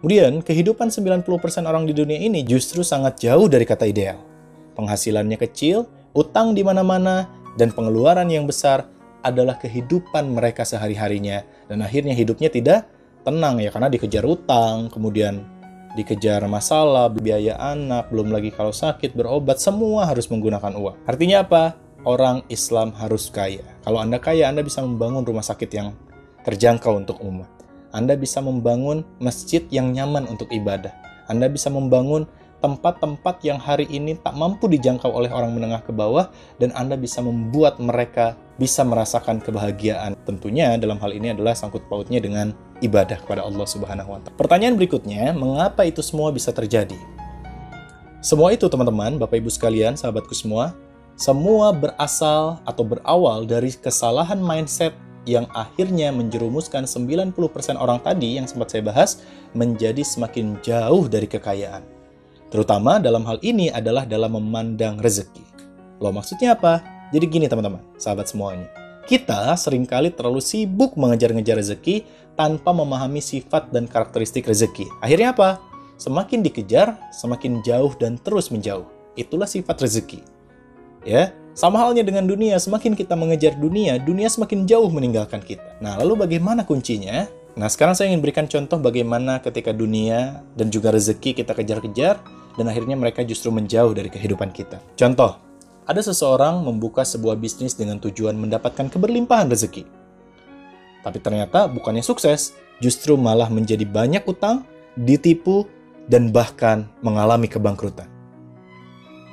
Kemudian, 0.03 0.43
kehidupan 0.43 0.91
90% 0.91 1.23
orang 1.63 1.87
di 1.87 1.95
dunia 1.95 2.19
ini 2.19 2.43
justru 2.43 2.83
sangat 2.83 3.23
jauh 3.23 3.47
dari 3.47 3.63
kata 3.63 3.87
ideal. 3.87 4.19
Penghasilannya 4.75 5.39
kecil, 5.39 5.87
utang 6.11 6.51
di 6.51 6.65
mana-mana, 6.65 7.31
dan 7.55 7.71
pengeluaran 7.71 8.27
yang 8.27 8.43
besar 8.43 8.91
adalah 9.21 9.57
kehidupan 9.57 10.33
mereka 10.33 10.65
sehari-harinya. 10.65 11.45
Dan 11.69 11.81
akhirnya 11.85 12.13
hidupnya 12.13 12.49
tidak 12.49 12.89
tenang 13.21 13.61
ya, 13.61 13.69
karena 13.69 13.89
dikejar 13.89 14.25
utang, 14.25 14.89
kemudian 14.89 15.45
dikejar 15.93 16.41
masalah, 16.47 17.11
biaya 17.11 17.57
anak, 17.59 18.09
belum 18.09 18.31
lagi 18.31 18.49
kalau 18.49 18.71
sakit, 18.73 19.13
berobat, 19.13 19.61
semua 19.61 20.07
harus 20.09 20.27
menggunakan 20.31 20.73
uang. 20.73 20.95
Artinya 21.05 21.45
apa? 21.45 21.63
Orang 22.01 22.41
Islam 22.49 22.97
harus 22.97 23.29
kaya. 23.29 23.61
Kalau 23.85 24.01
Anda 24.01 24.17
kaya, 24.17 24.49
Anda 24.49 24.65
bisa 24.65 24.81
membangun 24.81 25.21
rumah 25.21 25.45
sakit 25.45 25.69
yang 25.69 25.93
terjangkau 26.41 26.97
untuk 26.97 27.21
umat. 27.21 27.49
Anda 27.93 28.17
bisa 28.17 28.39
membangun 28.41 29.03
masjid 29.21 29.61
yang 29.69 29.93
nyaman 29.93 30.25
untuk 30.25 30.49
ibadah. 30.49 30.95
Anda 31.29 31.51
bisa 31.51 31.69
membangun 31.69 32.25
tempat-tempat 32.61 33.41
yang 33.41 33.57
hari 33.57 33.89
ini 33.89 34.15
tak 34.21 34.37
mampu 34.37 34.69
dijangkau 34.69 35.09
oleh 35.09 35.33
orang 35.33 35.51
menengah 35.57 35.81
ke 35.81 35.91
bawah 35.91 36.29
dan 36.61 36.71
Anda 36.77 36.95
bisa 36.95 37.19
membuat 37.19 37.81
mereka 37.81 38.37
bisa 38.61 38.85
merasakan 38.85 39.41
kebahagiaan. 39.41 40.13
Tentunya 40.21 40.77
dalam 40.77 41.01
hal 41.01 41.17
ini 41.17 41.33
adalah 41.33 41.57
sangkut 41.57 41.81
pautnya 41.89 42.21
dengan 42.21 42.53
ibadah 42.85 43.17
kepada 43.17 43.41
Allah 43.41 43.65
Subhanahu 43.65 44.13
wa 44.13 44.21
taala. 44.21 44.37
Pertanyaan 44.37 44.77
berikutnya, 44.77 45.33
mengapa 45.33 45.81
itu 45.81 46.05
semua 46.05 46.29
bisa 46.29 46.53
terjadi? 46.53 46.97
Semua 48.21 48.53
itu 48.53 48.69
teman-teman, 48.69 49.17
Bapak 49.17 49.41
Ibu 49.41 49.49
sekalian, 49.49 49.97
sahabatku 49.97 50.37
semua, 50.37 50.77
semua 51.17 51.73
berasal 51.73 52.61
atau 52.61 52.85
berawal 52.85 53.49
dari 53.49 53.73
kesalahan 53.73 54.37
mindset 54.37 54.93
yang 55.25 55.49
akhirnya 55.57 56.13
menjerumuskan 56.13 56.85
90% 56.85 57.33
orang 57.81 57.97
tadi 58.01 58.37
yang 58.37 58.45
sempat 58.45 58.73
saya 58.77 58.85
bahas 58.85 59.25
menjadi 59.57 60.05
semakin 60.05 60.61
jauh 60.61 61.09
dari 61.09 61.25
kekayaan. 61.25 61.81
Terutama 62.53 63.01
dalam 63.01 63.25
hal 63.25 63.41
ini 63.41 63.73
adalah 63.73 64.05
dalam 64.05 64.37
memandang 64.37 65.01
rezeki. 65.01 65.45
Loh 66.01 66.13
maksudnya 66.13 66.57
apa? 66.57 66.81
Jadi 67.11 67.25
gini 67.27 67.45
teman-teman, 67.51 67.83
sahabat 67.99 68.31
semuanya. 68.31 68.71
Kita 69.03 69.51
sering 69.59 69.83
kali 69.83 70.15
terlalu 70.15 70.39
sibuk 70.39 70.95
mengejar-ngejar 70.95 71.59
rezeki 71.59 72.07
tanpa 72.39 72.71
memahami 72.71 73.19
sifat 73.19 73.67
dan 73.75 73.83
karakteristik 73.83 74.47
rezeki. 74.47 74.87
Akhirnya 75.03 75.35
apa? 75.35 75.59
Semakin 75.99 76.39
dikejar, 76.39 76.95
semakin 77.11 77.59
jauh 77.61 77.91
dan 77.99 78.15
terus 78.15 78.47
menjauh. 78.47 78.87
Itulah 79.19 79.45
sifat 79.45 79.83
rezeki. 79.83 80.23
Ya, 81.03 81.35
sama 81.51 81.83
halnya 81.83 82.07
dengan 82.07 82.23
dunia, 82.23 82.55
semakin 82.55 82.95
kita 82.95 83.19
mengejar 83.19 83.59
dunia, 83.59 83.99
dunia 83.99 84.31
semakin 84.31 84.63
jauh 84.63 84.87
meninggalkan 84.87 85.43
kita. 85.43 85.75
Nah, 85.83 85.99
lalu 85.99 86.23
bagaimana 86.23 86.63
kuncinya? 86.63 87.27
Nah, 87.59 87.67
sekarang 87.67 87.91
saya 87.91 88.07
ingin 88.07 88.23
berikan 88.23 88.47
contoh 88.47 88.79
bagaimana 88.79 89.43
ketika 89.43 89.75
dunia 89.75 90.39
dan 90.55 90.71
juga 90.71 90.95
rezeki 90.95 91.43
kita 91.43 91.51
kejar-kejar, 91.51 92.23
dan 92.55 92.65
akhirnya 92.71 92.95
mereka 92.95 93.27
justru 93.27 93.51
menjauh 93.51 93.91
dari 93.91 94.07
kehidupan 94.07 94.55
kita. 94.55 94.79
Contoh, 94.95 95.50
ada 95.85 96.01
seseorang 96.01 96.61
membuka 96.61 97.01
sebuah 97.01 97.37
bisnis 97.37 97.73
dengan 97.73 97.97
tujuan 97.97 98.37
mendapatkan 98.37 98.87
keberlimpahan 98.89 99.49
rezeki. 99.49 99.83
Tapi 101.01 101.17
ternyata 101.17 101.65
bukannya 101.65 102.05
sukses, 102.05 102.53
justru 102.77 103.17
malah 103.17 103.49
menjadi 103.49 103.85
banyak 103.85 104.21
utang, 104.29 104.65
ditipu, 104.93 105.65
dan 106.05 106.29
bahkan 106.29 106.85
mengalami 107.01 107.49
kebangkrutan. 107.49 108.09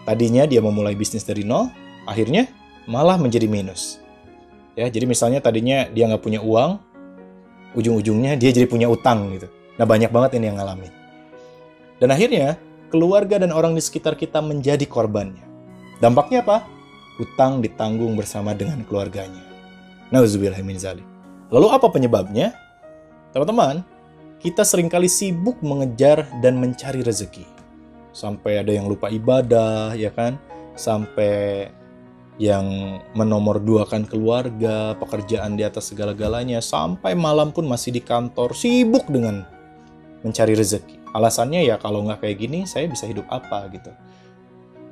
Tadinya 0.09 0.49
dia 0.49 0.65
memulai 0.65 0.97
bisnis 0.97 1.25
dari 1.25 1.45
nol, 1.45 1.69
akhirnya 2.09 2.49
malah 2.89 3.21
menjadi 3.21 3.45
minus. 3.45 4.01
Ya, 4.73 4.89
jadi 4.89 5.05
misalnya 5.05 5.45
tadinya 5.45 5.85
dia 5.93 6.09
nggak 6.09 6.25
punya 6.25 6.41
uang, 6.41 6.81
ujung-ujungnya 7.77 8.39
dia 8.41 8.55
jadi 8.55 8.65
punya 8.65 8.89
utang 8.89 9.29
gitu. 9.37 9.51
Nah 9.77 9.85
banyak 9.85 10.09
banget 10.09 10.41
ini 10.41 10.49
yang 10.49 10.57
ngalamin. 10.57 10.93
Dan 11.99 12.09
akhirnya 12.15 12.57
keluarga 12.89 13.37
dan 13.43 13.53
orang 13.53 13.75
di 13.77 13.83
sekitar 13.83 14.17
kita 14.17 14.41
menjadi 14.41 14.87
korbannya. 14.87 15.48
Dampaknya 15.99 16.47
apa? 16.47 16.63
Utang 17.19 17.59
ditanggung 17.59 18.15
bersama 18.15 18.55
dengan 18.55 18.87
keluarganya. 18.87 19.43
Nauzubillahimin 20.15 20.79
zalik. 20.79 21.07
Lalu 21.51 21.67
apa 21.75 21.91
penyebabnya? 21.91 22.55
Teman-teman, 23.35 23.83
kita 24.39 24.63
sering 24.63 24.87
kali 24.87 25.11
sibuk 25.11 25.59
mengejar 25.59 26.31
dan 26.39 26.63
mencari 26.63 27.03
rezeki. 27.03 27.43
Sampai 28.15 28.63
ada 28.63 28.71
yang 28.71 28.87
lupa 28.87 29.11
ibadah, 29.11 29.99
ya 29.99 30.15
kan? 30.15 30.39
Sampai 30.79 31.67
yang 32.39 32.99
menomorduakan 33.19 34.07
keluarga, 34.07 34.95
pekerjaan 35.03 35.59
di 35.59 35.67
atas 35.67 35.91
segala-galanya, 35.91 36.63
sampai 36.63 37.19
malam 37.19 37.51
pun 37.51 37.67
masih 37.67 37.91
di 37.91 37.99
kantor, 37.99 38.55
sibuk 38.55 39.11
dengan 39.11 39.43
mencari 40.23 40.55
rezeki. 40.55 41.11
Alasannya 41.11 41.67
ya 41.67 41.75
kalau 41.83 42.07
nggak 42.07 42.23
kayak 42.23 42.39
gini, 42.39 42.63
saya 42.63 42.87
bisa 42.87 43.11
hidup 43.11 43.27
apa 43.27 43.67
gitu. 43.75 43.91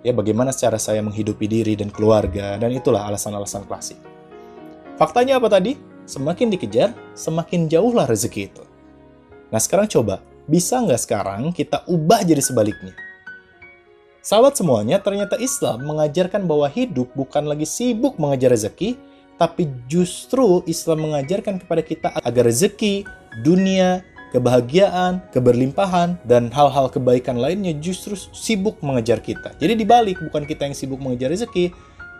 Ya 0.04 0.12
bagaimana 0.12 0.52
cara 0.52 0.76
saya 0.76 1.00
menghidupi 1.00 1.48
diri 1.48 1.76
dan 1.76 1.92
keluarga, 1.92 2.56
dan 2.60 2.72
itulah 2.72 3.08
alasan-alasan 3.08 3.64
klasik. 3.64 3.98
Faktanya 4.96 5.36
apa 5.36 5.52
tadi? 5.52 5.76
Semakin 6.06 6.48
dikejar, 6.52 6.94
semakin 7.18 7.66
jauhlah 7.66 8.06
rezeki 8.06 8.42
itu. 8.48 8.64
Nah 9.50 9.58
sekarang 9.58 9.90
coba, 9.90 10.22
bisa 10.46 10.78
nggak 10.78 11.00
sekarang 11.02 11.50
kita 11.50 11.82
ubah 11.90 12.22
jadi 12.22 12.38
sebaliknya? 12.38 12.94
Sahabat 14.22 14.58
semuanya, 14.58 14.98
ternyata 14.98 15.38
Islam 15.38 15.86
mengajarkan 15.86 16.50
bahwa 16.50 16.66
hidup 16.66 17.14
bukan 17.14 17.46
lagi 17.46 17.62
sibuk 17.62 18.18
mengejar 18.18 18.54
rezeki, 18.54 18.98
tapi 19.38 19.70
justru 19.86 20.66
Islam 20.66 21.06
mengajarkan 21.10 21.62
kepada 21.62 21.82
kita 21.84 22.08
agar 22.24 22.50
rezeki, 22.50 23.06
dunia, 23.46 24.02
kebahagiaan, 24.34 25.22
keberlimpahan, 25.30 26.18
dan 26.26 26.48
hal-hal 26.50 26.90
kebaikan 26.90 27.38
lainnya 27.38 27.74
justru 27.76 28.14
sibuk 28.14 28.80
mengejar 28.80 29.22
kita. 29.22 29.54
Jadi 29.58 29.78
dibalik, 29.78 30.18
bukan 30.22 30.46
kita 30.48 30.66
yang 30.66 30.76
sibuk 30.76 30.98
mengejar 30.98 31.30
rezeki, 31.30 31.70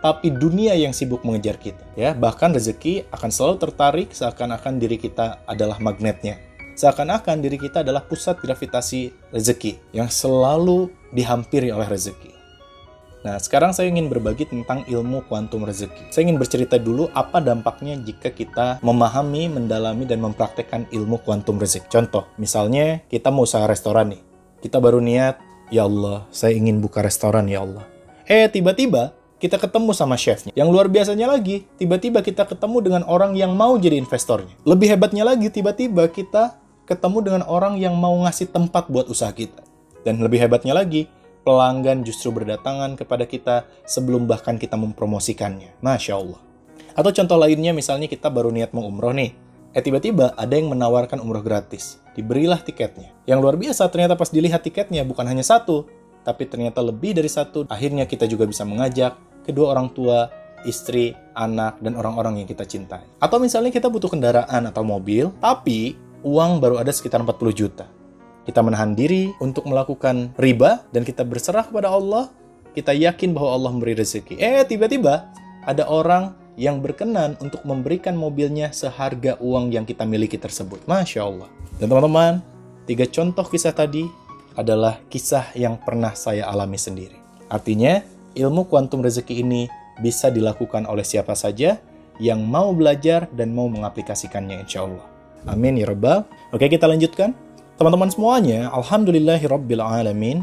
tapi 0.05 0.31
dunia 0.31 0.77
yang 0.77 0.95
sibuk 0.95 1.25
mengejar 1.27 1.57
kita. 1.57 1.83
Ya, 1.99 2.13
bahkan 2.15 2.53
rezeki 2.53 3.09
akan 3.11 3.31
selalu 3.33 3.57
tertarik 3.59 4.09
seakan-akan 4.15 4.79
diri 4.79 5.01
kita 5.01 5.43
adalah 5.49 5.81
magnetnya 5.83 6.47
seakan-akan 6.77 7.41
diri 7.41 7.57
kita 7.57 7.81
adalah 7.81 8.05
pusat 8.05 8.37
gravitasi 8.37 9.33
rezeki 9.33 9.97
yang 9.97 10.13
selalu 10.13 10.93
dihampiri 11.09 11.73
oleh 11.73 11.89
rezeki. 11.89 12.36
Nah, 13.27 13.43
sekarang 13.43 13.75
saya 13.75 13.91
ingin 13.91 14.07
berbagi 14.07 14.47
tentang 14.47 14.87
ilmu 14.87 15.27
kuantum 15.27 15.67
rezeki. 15.67 16.15
Saya 16.15 16.31
ingin 16.31 16.39
bercerita 16.39 16.79
dulu 16.79 17.11
apa 17.11 17.43
dampaknya 17.43 17.99
jika 17.99 18.31
kita 18.31 18.79
memahami, 18.87 19.51
mendalami, 19.51 20.07
dan 20.07 20.23
mempraktekkan 20.23 20.87
ilmu 20.95 21.19
kuantum 21.27 21.59
rezeki. 21.59 21.91
Contoh, 21.91 22.31
misalnya 22.39 23.03
kita 23.11 23.35
mau 23.35 23.43
usaha 23.43 23.67
restoran 23.67 24.15
nih. 24.15 24.23
Kita 24.63 24.79
baru 24.79 25.03
niat, 25.03 25.43
ya 25.75 25.91
Allah, 25.91 26.23
saya 26.31 26.55
ingin 26.55 26.79
buka 26.79 27.03
restoran 27.03 27.51
ya 27.51 27.67
Allah. 27.67 27.83
Eh, 28.31 28.47
tiba-tiba 28.47 29.11
kita 29.43 29.59
ketemu 29.59 29.91
sama 29.91 30.15
chefnya. 30.15 30.55
Yang 30.55 30.69
luar 30.71 30.87
biasanya 30.87 31.27
lagi, 31.27 31.67
tiba-tiba 31.83 32.23
kita 32.23 32.47
ketemu 32.47 32.79
dengan 32.79 33.03
orang 33.11 33.35
yang 33.35 33.59
mau 33.59 33.75
jadi 33.75 33.99
investornya. 33.99 34.55
Lebih 34.63 34.95
hebatnya 34.95 35.27
lagi, 35.27 35.51
tiba-tiba 35.51 36.07
kita 36.15 36.63
ketemu 36.87 37.19
dengan 37.27 37.43
orang 37.51 37.75
yang 37.75 37.99
mau 37.99 38.15
ngasih 38.23 38.55
tempat 38.55 38.87
buat 38.87 39.11
usaha 39.11 39.35
kita. 39.35 39.67
Dan 40.07 40.23
lebih 40.23 40.39
hebatnya 40.39 40.71
lagi, 40.71 41.11
pelanggan 41.47 42.03
justru 42.03 42.35
berdatangan 42.35 42.99
kepada 42.99 43.23
kita 43.23 43.71
sebelum 43.87 44.27
bahkan 44.27 44.59
kita 44.59 44.75
mempromosikannya. 44.75 45.79
Masya 45.79 46.19
Allah. 46.19 46.43
Atau 46.99 47.15
contoh 47.15 47.39
lainnya 47.39 47.71
misalnya 47.71 48.11
kita 48.11 48.27
baru 48.27 48.51
niat 48.51 48.75
mau 48.75 48.83
umroh 48.83 49.15
nih. 49.15 49.31
Eh 49.71 49.85
tiba-tiba 49.85 50.35
ada 50.35 50.59
yang 50.59 50.75
menawarkan 50.75 51.23
umroh 51.23 51.47
gratis. 51.47 52.03
Diberilah 52.19 52.59
tiketnya. 52.59 53.15
Yang 53.31 53.39
luar 53.47 53.55
biasa 53.55 53.87
ternyata 53.87 54.19
pas 54.19 54.35
dilihat 54.35 54.67
tiketnya 54.67 55.07
bukan 55.07 55.23
hanya 55.31 55.47
satu, 55.47 55.87
tapi 56.27 56.51
ternyata 56.51 56.83
lebih 56.83 57.15
dari 57.15 57.31
satu. 57.31 57.71
Akhirnya 57.71 58.11
kita 58.11 58.27
juga 58.27 58.49
bisa 58.51 58.67
mengajak 58.67 59.15
kedua 59.47 59.77
orang 59.79 59.95
tua, 59.95 60.27
istri, 60.67 61.15
anak, 61.39 61.79
dan 61.79 61.95
orang-orang 61.95 62.43
yang 62.43 62.49
kita 62.51 62.67
cintai. 62.67 63.07
Atau 63.23 63.39
misalnya 63.39 63.71
kita 63.71 63.87
butuh 63.87 64.11
kendaraan 64.11 64.67
atau 64.67 64.83
mobil, 64.83 65.31
tapi 65.39 65.95
uang 66.27 66.59
baru 66.59 66.83
ada 66.83 66.91
sekitar 66.91 67.23
40 67.23 67.55
juta. 67.55 67.87
Kita 68.47 68.63
menahan 68.63 68.95
diri 68.95 69.35
untuk 69.43 69.67
melakukan 69.67 70.31
riba 70.39 70.87
dan 70.95 71.03
kita 71.03 71.27
berserah 71.27 71.67
kepada 71.67 71.91
Allah. 71.91 72.31
Kita 72.79 72.95
yakin 72.95 73.35
bahwa 73.35 73.51
Allah 73.59 73.71
memberi 73.75 73.99
rezeki. 73.99 74.39
Eh, 74.39 74.63
tiba-tiba 74.63 75.27
ada 75.67 75.91
orang 75.91 76.39
yang 76.55 76.79
berkenan 76.79 77.35
untuk 77.43 77.67
memberikan 77.67 78.15
mobilnya 78.15 78.71
seharga 78.71 79.35
uang 79.43 79.75
yang 79.75 79.83
kita 79.83 80.07
miliki 80.07 80.39
tersebut. 80.39 80.87
Masya 80.87 81.27
Allah. 81.27 81.51
Dan 81.83 81.91
teman-teman, 81.91 82.39
tiga 82.87 83.05
contoh 83.11 83.45
kisah 83.45 83.75
tadi 83.75 84.07
adalah 84.57 85.03
kisah 85.13 85.53
yang 85.59 85.77
pernah 85.83 86.15
saya 86.15 86.49
alami 86.49 86.79
sendiri. 86.79 87.19
Artinya, 87.51 88.01
ilmu 88.33 88.71
kuantum 88.71 89.05
rezeki 89.05 89.43
ini 89.43 89.69
bisa 90.01 90.33
dilakukan 90.33 90.89
oleh 90.89 91.05
siapa 91.05 91.37
saja 91.37 91.81
yang 92.17 92.45
mau 92.45 92.73
belajar 92.73 93.29
dan 93.33 93.53
mau 93.53 93.69
mengaplikasikannya 93.69 94.65
insya 94.65 94.89
Allah. 94.89 95.05
Amin 95.47 95.77
ya 95.77 95.87
Rabbal. 95.89 96.25
Oke 96.53 96.67
kita 96.67 96.89
lanjutkan. 96.89 97.46
Teman-teman 97.77 98.09
semuanya, 98.09 98.73
Alhamdulillahirabbil 98.73 99.85
Alamin. 99.85 100.41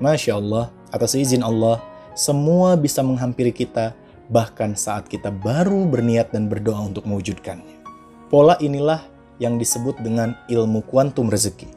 Masya 0.00 0.40
Allah, 0.40 0.72
atas 0.88 1.12
izin 1.12 1.44
Allah, 1.44 1.76
semua 2.16 2.72
bisa 2.72 3.04
menghampiri 3.04 3.52
kita 3.52 3.92
bahkan 4.32 4.72
saat 4.72 5.04
kita 5.04 5.28
baru 5.28 5.84
berniat 5.84 6.32
dan 6.32 6.48
berdoa 6.48 6.88
untuk 6.88 7.04
mewujudkannya. 7.04 7.84
Pola 8.32 8.56
inilah 8.64 9.04
yang 9.36 9.60
disebut 9.60 10.00
dengan 10.00 10.32
ilmu 10.48 10.80
kuantum 10.88 11.28
rezeki. 11.28 11.68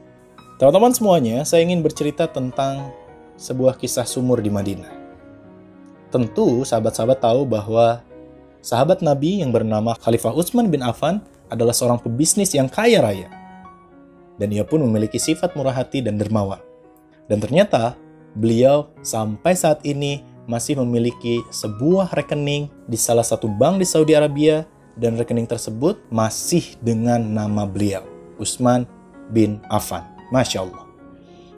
Teman-teman 0.55 0.95
semuanya, 0.95 1.43
saya 1.43 1.67
ingin 1.67 1.83
bercerita 1.83 2.23
tentang 2.31 2.95
sebuah 3.35 3.75
kisah 3.75 4.07
sumur 4.07 4.39
di 4.39 4.47
Madinah. 4.47 5.03
Tentu 6.15 6.63
sahabat-sahabat 6.63 7.19
tahu 7.19 7.43
bahwa 7.43 7.99
sahabat 8.63 9.03
Nabi 9.03 9.43
yang 9.43 9.51
bernama 9.51 9.99
Khalifah 9.99 10.31
Utsman 10.31 10.71
bin 10.71 10.79
Affan 10.79 11.19
adalah 11.51 11.75
seorang 11.75 11.99
pebisnis 11.99 12.55
yang 12.55 12.71
kaya 12.71 13.03
raya. 13.03 13.42
Dan 14.37 14.53
ia 14.53 14.65
pun 14.65 14.81
memiliki 14.81 15.21
sifat 15.21 15.53
murah 15.53 15.73
hati 15.73 16.01
dan 16.01 16.17
dermawan. 16.17 16.59
Dan 17.29 17.39
ternyata 17.39 17.95
beliau 18.33 18.89
sampai 19.05 19.53
saat 19.53 19.85
ini 19.85 20.25
masih 20.49 20.75
memiliki 20.83 21.39
sebuah 21.53 22.11
rekening 22.11 22.67
di 22.89 22.97
salah 22.99 23.23
satu 23.23 23.47
bank 23.47 23.79
di 23.79 23.87
Saudi 23.87 24.11
Arabia 24.17 24.67
dan 24.99 25.15
rekening 25.15 25.47
tersebut 25.47 25.97
masih 26.11 26.75
dengan 26.83 27.23
nama 27.23 27.63
beliau, 27.63 28.03
Usman 28.37 28.85
bin 29.31 29.63
Affan. 29.71 30.13
Masya 30.33 30.65
Allah. 30.65 30.83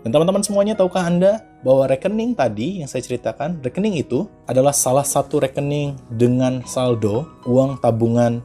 Dan 0.03 0.13
teman-teman 0.13 0.44
semuanya, 0.44 0.77
tahukah 0.77 1.08
Anda 1.08 1.48
bahwa 1.65 1.89
rekening 1.89 2.38
tadi 2.38 2.84
yang 2.84 2.91
saya 2.91 3.01
ceritakan, 3.01 3.63
rekening 3.63 3.98
itu 4.03 4.29
adalah 4.46 4.75
salah 4.75 5.08
satu 5.08 5.41
rekening 5.41 5.98
dengan 6.12 6.62
saldo 6.67 7.25
uang 7.48 7.82
tabungan 7.82 8.44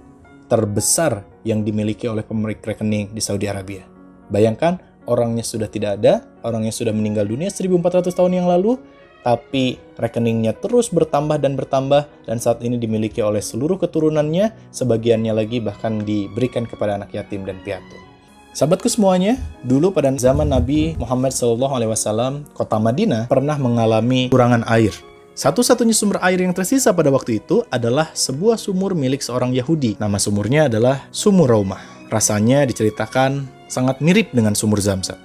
terbesar 0.49 1.26
yang 1.44 1.60
dimiliki 1.66 2.08
oleh 2.08 2.25
pemilik 2.25 2.56
rekening 2.56 3.12
di 3.12 3.20
Saudi 3.20 3.44
Arabia. 3.44 3.89
Bayangkan, 4.30 4.78
orangnya 5.10 5.42
sudah 5.42 5.66
tidak 5.66 6.00
ada, 6.00 6.25
orangnya 6.46 6.70
sudah 6.70 6.94
meninggal 6.94 7.26
dunia 7.26 7.50
1400 7.50 8.14
tahun 8.14 8.32
yang 8.40 8.46
lalu, 8.46 8.78
tapi 9.20 9.76
rekeningnya 10.00 10.56
terus 10.56 10.88
bertambah 10.88 11.37
dan 11.37 11.52
bertambah 11.58 12.08
dan 12.25 12.40
saat 12.40 12.64
ini 12.64 12.80
dimiliki 12.80 13.20
oleh 13.20 13.44
seluruh 13.44 13.76
keturunannya, 13.76 14.72
sebagiannya 14.72 15.32
lagi 15.37 15.60
bahkan 15.60 16.00
diberikan 16.00 16.64
kepada 16.64 16.96
anak 16.96 17.12
yatim 17.12 17.44
dan 17.44 17.60
piatu. 17.60 18.10
Sahabatku 18.50 18.90
semuanya, 18.90 19.38
dulu 19.62 19.94
pada 19.94 20.10
zaman 20.10 20.50
Nabi 20.50 20.99
Muhammad 20.99 21.30
SAW, 21.30 22.42
kota 22.50 22.82
Madinah 22.82 23.30
pernah 23.30 23.54
mengalami 23.54 24.26
kurangan 24.26 24.66
air 24.66 24.90
Satu-satunya 25.38 25.94
sumber 25.94 26.18
air 26.20 26.42
yang 26.42 26.50
tersisa 26.50 26.90
pada 26.90 27.08
waktu 27.14 27.38
itu 27.38 27.62
adalah 27.70 28.10
sebuah 28.10 28.58
sumur 28.58 28.99
milik 28.99 29.22
seorang 29.22 29.54
Yahudi. 29.54 29.96
Nama 29.96 30.18
sumurnya 30.18 30.66
adalah 30.66 31.06
Sumur 31.14 31.49
Raumah. 31.49 32.00
Rasanya 32.11 32.67
diceritakan 32.67 33.47
sangat 33.71 34.02
mirip 34.02 34.35
dengan 34.35 34.59
sumur 34.59 34.83
Zamzam. 34.83 35.17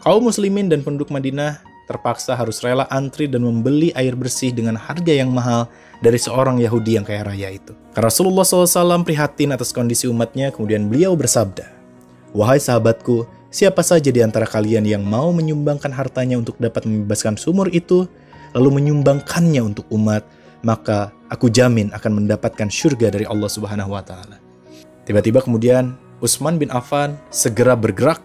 Kaum 0.00 0.24
muslimin 0.24 0.72
dan 0.72 0.80
penduduk 0.80 1.12
Madinah 1.12 1.60
terpaksa 1.84 2.32
harus 2.32 2.64
rela 2.64 2.88
antri 2.88 3.28
dan 3.28 3.44
membeli 3.44 3.92
air 3.92 4.16
bersih 4.16 4.52
dengan 4.52 4.76
harga 4.76 5.12
yang 5.12 5.28
mahal 5.28 5.68
dari 6.00 6.16
seorang 6.16 6.56
Yahudi 6.60 6.96
yang 6.96 7.04
kaya 7.04 7.24
raya 7.24 7.52
itu. 7.52 7.76
Karena 7.92 8.08
Rasulullah 8.08 8.44
SAW 8.44 9.04
prihatin 9.04 9.52
atas 9.52 9.72
kondisi 9.72 10.08
umatnya, 10.08 10.48
kemudian 10.48 10.88
beliau 10.88 11.12
bersabda, 11.12 11.68
Wahai 12.32 12.58
sahabatku, 12.58 13.28
siapa 13.52 13.84
saja 13.84 14.08
di 14.10 14.20
antara 14.24 14.48
kalian 14.48 14.82
yang 14.88 15.04
mau 15.04 15.30
menyumbangkan 15.30 15.92
hartanya 15.92 16.40
untuk 16.40 16.56
dapat 16.56 16.88
membebaskan 16.88 17.36
sumur 17.38 17.70
itu, 17.70 18.08
lalu 18.56 18.80
menyumbangkannya 18.80 19.62
untuk 19.62 19.86
umat, 19.92 20.26
maka 20.64 21.12
aku 21.28 21.52
jamin 21.52 21.92
akan 21.92 22.24
mendapatkan 22.24 22.72
surga 22.72 23.12
dari 23.12 23.28
Allah 23.28 23.46
Subhanahu 23.52 23.92
wa 23.92 24.02
taala. 24.02 24.40
Tiba-tiba 25.04 25.44
kemudian 25.44 25.94
Utsman 26.24 26.56
bin 26.56 26.72
Affan 26.72 27.20
segera 27.28 27.76
bergerak 27.76 28.16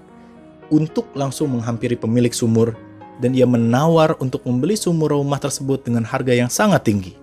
untuk 0.72 1.12
langsung 1.20 1.52
menghampiri 1.52 2.00
pemilik 2.00 2.32
sumur 2.32 2.72
dan 3.20 3.36
ia 3.36 3.44
menawar 3.44 4.16
untuk 4.24 4.40
membeli 4.48 4.80
sumur 4.80 5.12
rumah 5.12 5.36
tersebut 5.36 5.84
dengan 5.84 6.08
harga 6.08 6.32
yang 6.32 6.48
sangat 6.48 6.88
tinggi. 6.88 7.20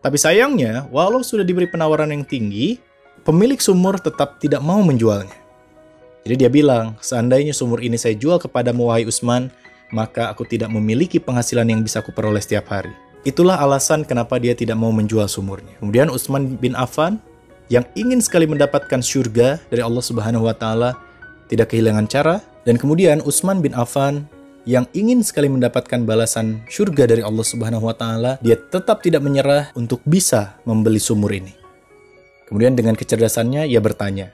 Tapi 0.00 0.16
sayangnya, 0.16 0.88
walau 0.88 1.20
sudah 1.20 1.44
diberi 1.44 1.68
penawaran 1.68 2.08
yang 2.08 2.24
tinggi, 2.24 2.80
pemilik 3.20 3.60
sumur 3.60 4.00
tetap 4.00 4.40
tidak 4.40 4.64
mau 4.64 4.80
menjualnya. 4.80 5.36
Jadi 6.24 6.34
dia 6.40 6.48
bilang, 6.48 6.96
seandainya 7.04 7.52
sumur 7.52 7.84
ini 7.84 8.00
saya 8.00 8.16
jual 8.16 8.40
kepada 8.40 8.72
wahai 8.72 9.04
Usman, 9.04 9.52
maka 9.92 10.32
aku 10.32 10.48
tidak 10.48 10.72
memiliki 10.72 11.20
penghasilan 11.20 11.68
yang 11.68 11.84
bisa 11.84 12.00
aku 12.00 12.16
peroleh 12.16 12.40
setiap 12.40 12.72
hari. 12.72 12.96
Itulah 13.28 13.60
alasan 13.60 14.08
kenapa 14.08 14.40
dia 14.40 14.56
tidak 14.56 14.80
mau 14.80 14.88
menjual 14.88 15.28
sumurnya. 15.28 15.76
Kemudian 15.84 16.08
Utsman 16.08 16.56
bin 16.56 16.72
Affan 16.72 17.20
yang 17.68 17.84
ingin 17.96 18.20
sekali 18.24 18.48
mendapatkan 18.48 19.00
surga 19.00 19.60
dari 19.68 19.84
Allah 19.84 20.04
Subhanahu 20.04 20.48
wa 20.48 20.56
taala 20.56 20.96
tidak 21.48 21.72
kehilangan 21.72 22.08
cara 22.08 22.40
dan 22.64 22.76
kemudian 22.76 23.24
Utsman 23.24 23.64
bin 23.64 23.72
Affan 23.76 24.28
yang 24.68 24.84
ingin 24.92 25.24
sekali 25.24 25.48
mendapatkan 25.48 26.04
balasan 26.04 26.60
surga 26.68 27.08
dari 27.08 27.24
Allah 27.24 27.40
Subhanahu 27.40 27.88
wa 27.88 27.96
taala, 27.96 28.36
dia 28.44 28.52
tetap 28.52 29.00
tidak 29.00 29.24
menyerah 29.24 29.72
untuk 29.72 30.04
bisa 30.04 30.60
membeli 30.68 31.00
sumur 31.00 31.32
ini. 31.32 31.56
Kemudian 32.44 32.76
dengan 32.76 32.92
kecerdasannya 32.92 33.64
ia 33.64 33.80
bertanya, 33.80 34.28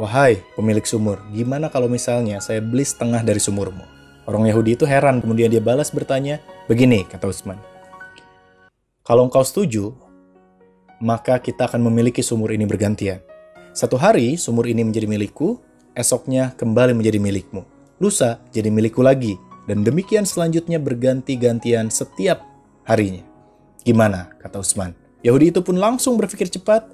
"Wahai 0.00 0.40
pemilik 0.56 0.88
sumur, 0.88 1.20
gimana 1.36 1.68
kalau 1.68 1.92
misalnya 1.92 2.40
saya 2.40 2.64
beli 2.64 2.80
setengah 2.80 3.20
dari 3.20 3.36
sumurmu?" 3.36 3.84
Orang 4.24 4.48
Yahudi 4.48 4.72
itu 4.72 4.88
heran, 4.88 5.20
kemudian 5.20 5.52
dia 5.52 5.60
balas 5.60 5.92
bertanya, 5.92 6.40
begini, 6.64 7.04
kata 7.04 7.28
Utsman. 7.28 7.60
Kalau 9.04 9.28
engkau 9.28 9.44
setuju, 9.44 9.92
maka 11.04 11.36
kita 11.36 11.68
akan 11.68 11.84
memiliki 11.84 12.24
sumur 12.24 12.48
ini 12.56 12.64
bergantian. 12.64 13.20
Satu 13.76 14.00
hari 14.00 14.40
sumur 14.40 14.64
ini 14.64 14.80
menjadi 14.80 15.04
milikku, 15.04 15.60
esoknya 15.92 16.56
kembali 16.56 16.96
menjadi 16.96 17.20
milikmu. 17.20 17.60
Lusa 18.00 18.40
jadi 18.56 18.72
milikku 18.72 19.04
lagi, 19.04 19.36
dan 19.68 19.84
demikian 19.84 20.24
selanjutnya 20.24 20.80
berganti-gantian 20.80 21.92
setiap 21.92 22.40
harinya. 22.88 23.20
Gimana? 23.84 24.32
kata 24.40 24.64
Utsman. 24.64 24.96
Yahudi 25.20 25.52
itu 25.52 25.60
pun 25.60 25.76
langsung 25.76 26.16
berpikir 26.16 26.48
cepat, 26.48 26.88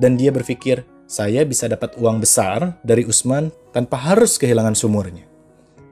dan 0.00 0.16
dia 0.16 0.32
berpikir, 0.32 0.88
saya 1.04 1.44
bisa 1.44 1.68
dapat 1.68 2.00
uang 2.00 2.24
besar 2.24 2.80
dari 2.80 3.04
Utsman 3.04 3.52
tanpa 3.76 4.00
harus 4.00 4.40
kehilangan 4.40 4.72
sumurnya. 4.72 5.28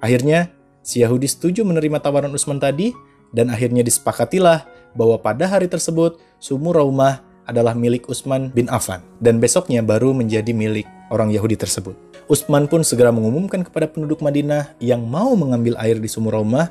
Akhirnya, 0.00 0.48
si 0.80 1.04
Yahudi 1.04 1.28
setuju 1.28 1.62
menerima 1.62 2.00
tawaran 2.00 2.32
Utsman 2.32 2.56
tadi, 2.56 2.96
dan 3.32 3.48
akhirnya 3.48 3.84
disepakatilah 3.84 4.64
bahwa 4.92 5.16
pada 5.20 5.48
hari 5.48 5.68
tersebut 5.68 6.20
sumur 6.42 6.76
Raumah 6.78 7.24
adalah 7.44 7.74
milik 7.74 8.06
Utsman 8.06 8.54
bin 8.54 8.70
Affan, 8.70 9.02
dan 9.18 9.42
besoknya 9.42 9.82
baru 9.82 10.14
menjadi 10.14 10.54
milik 10.54 10.86
orang 11.10 11.34
Yahudi 11.34 11.58
tersebut. 11.58 11.98
Utsman 12.30 12.70
pun 12.70 12.86
segera 12.86 13.10
mengumumkan 13.10 13.66
kepada 13.66 13.90
penduduk 13.90 14.22
Madinah 14.22 14.78
yang 14.78 15.02
mau 15.02 15.34
mengambil 15.34 15.74
air 15.82 15.98
di 15.98 16.06
sumur 16.06 16.38
Raumah, 16.38 16.70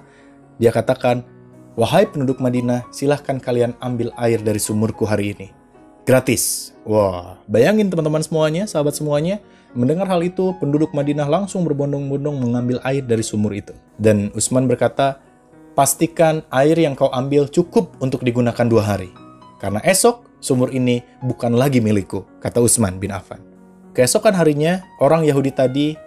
dia 0.57 0.71
katakan, 0.71 1.27
Wahai 1.75 2.07
penduduk 2.07 2.43
Madinah, 2.43 2.87
silahkan 2.91 3.39
kalian 3.39 3.75
ambil 3.79 4.11
air 4.19 4.43
dari 4.43 4.59
sumurku 4.59 5.07
hari 5.07 5.35
ini. 5.35 5.47
Gratis. 6.03 6.75
Wah, 6.83 7.39
bayangin 7.47 7.87
teman-teman 7.87 8.19
semuanya, 8.19 8.67
sahabat 8.67 8.91
semuanya, 8.97 9.39
Mendengar 9.71 10.03
hal 10.11 10.19
itu, 10.19 10.51
penduduk 10.59 10.91
Madinah 10.91 11.31
langsung 11.31 11.63
berbondong-bondong 11.63 12.43
mengambil 12.43 12.83
air 12.83 13.07
dari 13.07 13.23
sumur 13.23 13.55
itu. 13.55 13.71
Dan 13.95 14.27
Utsman 14.35 14.67
berkata, 14.67 15.23
pastikan 15.81 16.45
air 16.53 16.77
yang 16.77 16.93
kau 16.93 17.09
ambil 17.09 17.49
cukup 17.49 17.97
untuk 17.97 18.21
digunakan 18.21 18.69
dua 18.69 18.85
hari. 18.85 19.09
Karena 19.57 19.81
esok, 19.81 20.29
sumur 20.37 20.69
ini 20.69 21.01
bukan 21.25 21.57
lagi 21.57 21.81
milikku, 21.81 22.21
kata 22.37 22.61
Utsman 22.61 23.01
bin 23.01 23.09
Affan. 23.09 23.41
Keesokan 23.97 24.37
harinya, 24.37 24.85
orang 25.01 25.25
Yahudi 25.25 25.49
tadi 25.49 25.97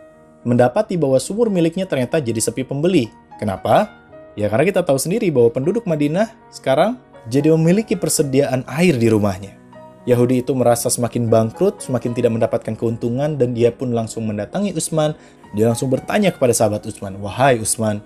mendapati 0.47 0.95
bahwa 0.95 1.19
sumur 1.19 1.51
miliknya 1.51 1.91
ternyata 1.91 2.23
jadi 2.23 2.39
sepi 2.39 2.63
pembeli. 2.63 3.11
Kenapa? 3.43 3.91
Ya 4.39 4.47
karena 4.47 4.63
kita 4.63 4.87
tahu 4.87 4.95
sendiri 4.95 5.35
bahwa 5.35 5.51
penduduk 5.51 5.91
Madinah 5.91 6.31
sekarang 6.55 6.95
jadi 7.27 7.51
memiliki 7.59 7.99
persediaan 7.99 8.63
air 8.71 8.95
di 8.95 9.11
rumahnya. 9.11 9.59
Yahudi 10.07 10.47
itu 10.47 10.55
merasa 10.55 10.87
semakin 10.87 11.27
bangkrut, 11.27 11.83
semakin 11.83 12.15
tidak 12.15 12.31
mendapatkan 12.31 12.79
keuntungan, 12.79 13.35
dan 13.35 13.59
dia 13.59 13.75
pun 13.75 13.91
langsung 13.91 14.23
mendatangi 14.31 14.71
Utsman. 14.71 15.19
Dia 15.59 15.67
langsung 15.67 15.91
bertanya 15.91 16.31
kepada 16.31 16.55
sahabat 16.55 16.87
Utsman, 16.87 17.19
Wahai 17.19 17.59
Utsman, 17.59 17.99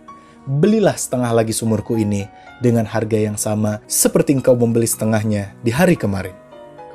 belilah 0.48 0.96
setengah 0.96 1.28
lagi 1.36 1.52
sumurku 1.52 2.00
ini 2.00 2.24
dengan 2.64 2.88
harga 2.88 3.20
yang 3.20 3.36
sama 3.36 3.84
seperti 3.84 4.32
engkau 4.32 4.56
membeli 4.56 4.88
setengahnya 4.88 5.52
di 5.60 5.68
hari 5.68 5.94
kemarin. 5.94 6.32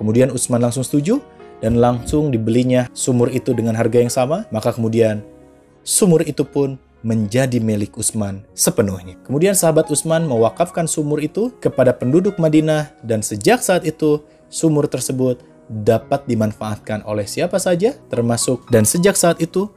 Kemudian 0.01 0.33
Utsman 0.33 0.59
langsung 0.59 0.81
setuju, 0.81 1.21
dan 1.63 1.79
langsung 1.79 2.27
dibelinya 2.27 2.91
sumur 2.91 3.31
itu 3.31 3.55
dengan 3.55 3.79
harga 3.79 4.03
yang 4.03 4.11
sama, 4.11 4.43
maka 4.51 4.75
kemudian 4.75 5.23
sumur 5.87 6.19
itu 6.27 6.43
pun 6.43 6.75
menjadi 7.07 7.63
milik 7.63 7.95
Utsman 7.95 8.43
sepenuhnya. 8.51 9.15
Kemudian 9.23 9.55
sahabat 9.55 9.87
Utsman 9.87 10.27
mewakafkan 10.27 10.91
sumur 10.91 11.23
itu 11.23 11.55
kepada 11.63 11.95
penduduk 11.95 12.35
Madinah 12.35 12.91
dan 12.99 13.23
sejak 13.23 13.63
saat 13.63 13.87
itu 13.87 14.19
sumur 14.51 14.91
tersebut 14.91 15.39
dapat 15.71 16.27
dimanfaatkan 16.27 17.07
oleh 17.07 17.23
siapa 17.23 17.55
saja, 17.63 17.95
termasuk 18.11 18.67
dan 18.67 18.83
sejak 18.83 19.15
saat 19.15 19.39
itu 19.39 19.71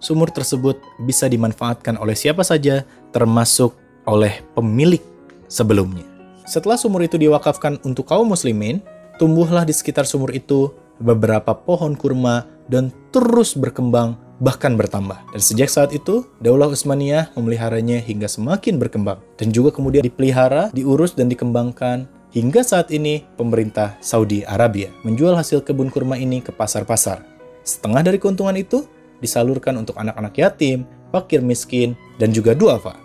sumur 0.00 0.32
tersebut 0.32 0.80
bisa 1.04 1.30
dimanfaatkan 1.30 2.00
oleh 2.00 2.16
siapa 2.18 2.42
saja, 2.42 2.82
termasuk 3.14 3.76
oleh 4.08 4.42
pemilik 4.56 5.00
sebelumnya. 5.46 6.02
Setelah 6.48 6.80
sumur 6.80 7.06
itu 7.06 7.14
diwakafkan 7.20 7.78
untuk 7.86 8.10
kaum 8.10 8.26
muslimin, 8.26 8.82
tumbuhlah 9.20 9.62
di 9.62 9.76
sekitar 9.76 10.08
sumur 10.08 10.34
itu 10.34 10.74
beberapa 10.98 11.54
pohon 11.54 11.94
kurma 11.94 12.48
dan 12.66 12.90
terus 13.14 13.54
berkembang 13.54 14.18
bahkan 14.40 14.74
bertambah. 14.74 15.20
Dan 15.36 15.40
sejak 15.44 15.68
saat 15.68 15.92
itu, 15.92 16.26
Daulah 16.40 16.72
Utsmaniyah 16.72 17.36
memeliharanya 17.36 18.00
hingga 18.00 18.26
semakin 18.26 18.80
berkembang 18.80 19.20
dan 19.36 19.52
juga 19.52 19.70
kemudian 19.70 20.02
dipelihara, 20.02 20.72
diurus 20.74 21.14
dan 21.14 21.28
dikembangkan 21.28 22.08
Hingga 22.30 22.62
saat 22.62 22.94
ini, 22.94 23.26
pemerintah 23.34 23.98
Saudi 23.98 24.46
Arabia 24.46 24.86
menjual 25.02 25.34
hasil 25.34 25.66
kebun 25.66 25.90
kurma 25.90 26.14
ini 26.14 26.38
ke 26.38 26.54
pasar-pasar. 26.54 27.26
Setengah 27.66 28.06
dari 28.06 28.22
keuntungan 28.22 28.54
itu 28.54 28.86
disalurkan 29.20 29.76
untuk 29.76 29.96
anak-anak 30.00 30.34
yatim, 30.36 30.88
fakir 31.14 31.44
miskin, 31.44 31.94
dan 32.16 32.32
juga 32.34 32.56
duafa. 32.56 32.96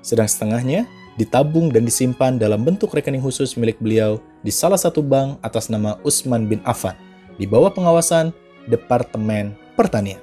Sedang 0.00 0.28
setengahnya 0.28 0.88
ditabung 1.20 1.68
dan 1.68 1.84
disimpan 1.84 2.40
dalam 2.40 2.64
bentuk 2.64 2.96
rekening 2.96 3.20
khusus 3.20 3.58
milik 3.60 3.76
beliau 3.82 4.20
di 4.40 4.48
salah 4.48 4.80
satu 4.80 5.04
bank 5.04 5.36
atas 5.44 5.68
nama 5.68 6.00
Usman 6.00 6.48
bin 6.48 6.64
Affan 6.64 6.96
di 7.36 7.44
bawah 7.44 7.68
pengawasan 7.68 8.32
Departemen 8.68 9.52
Pertanian. 9.76 10.20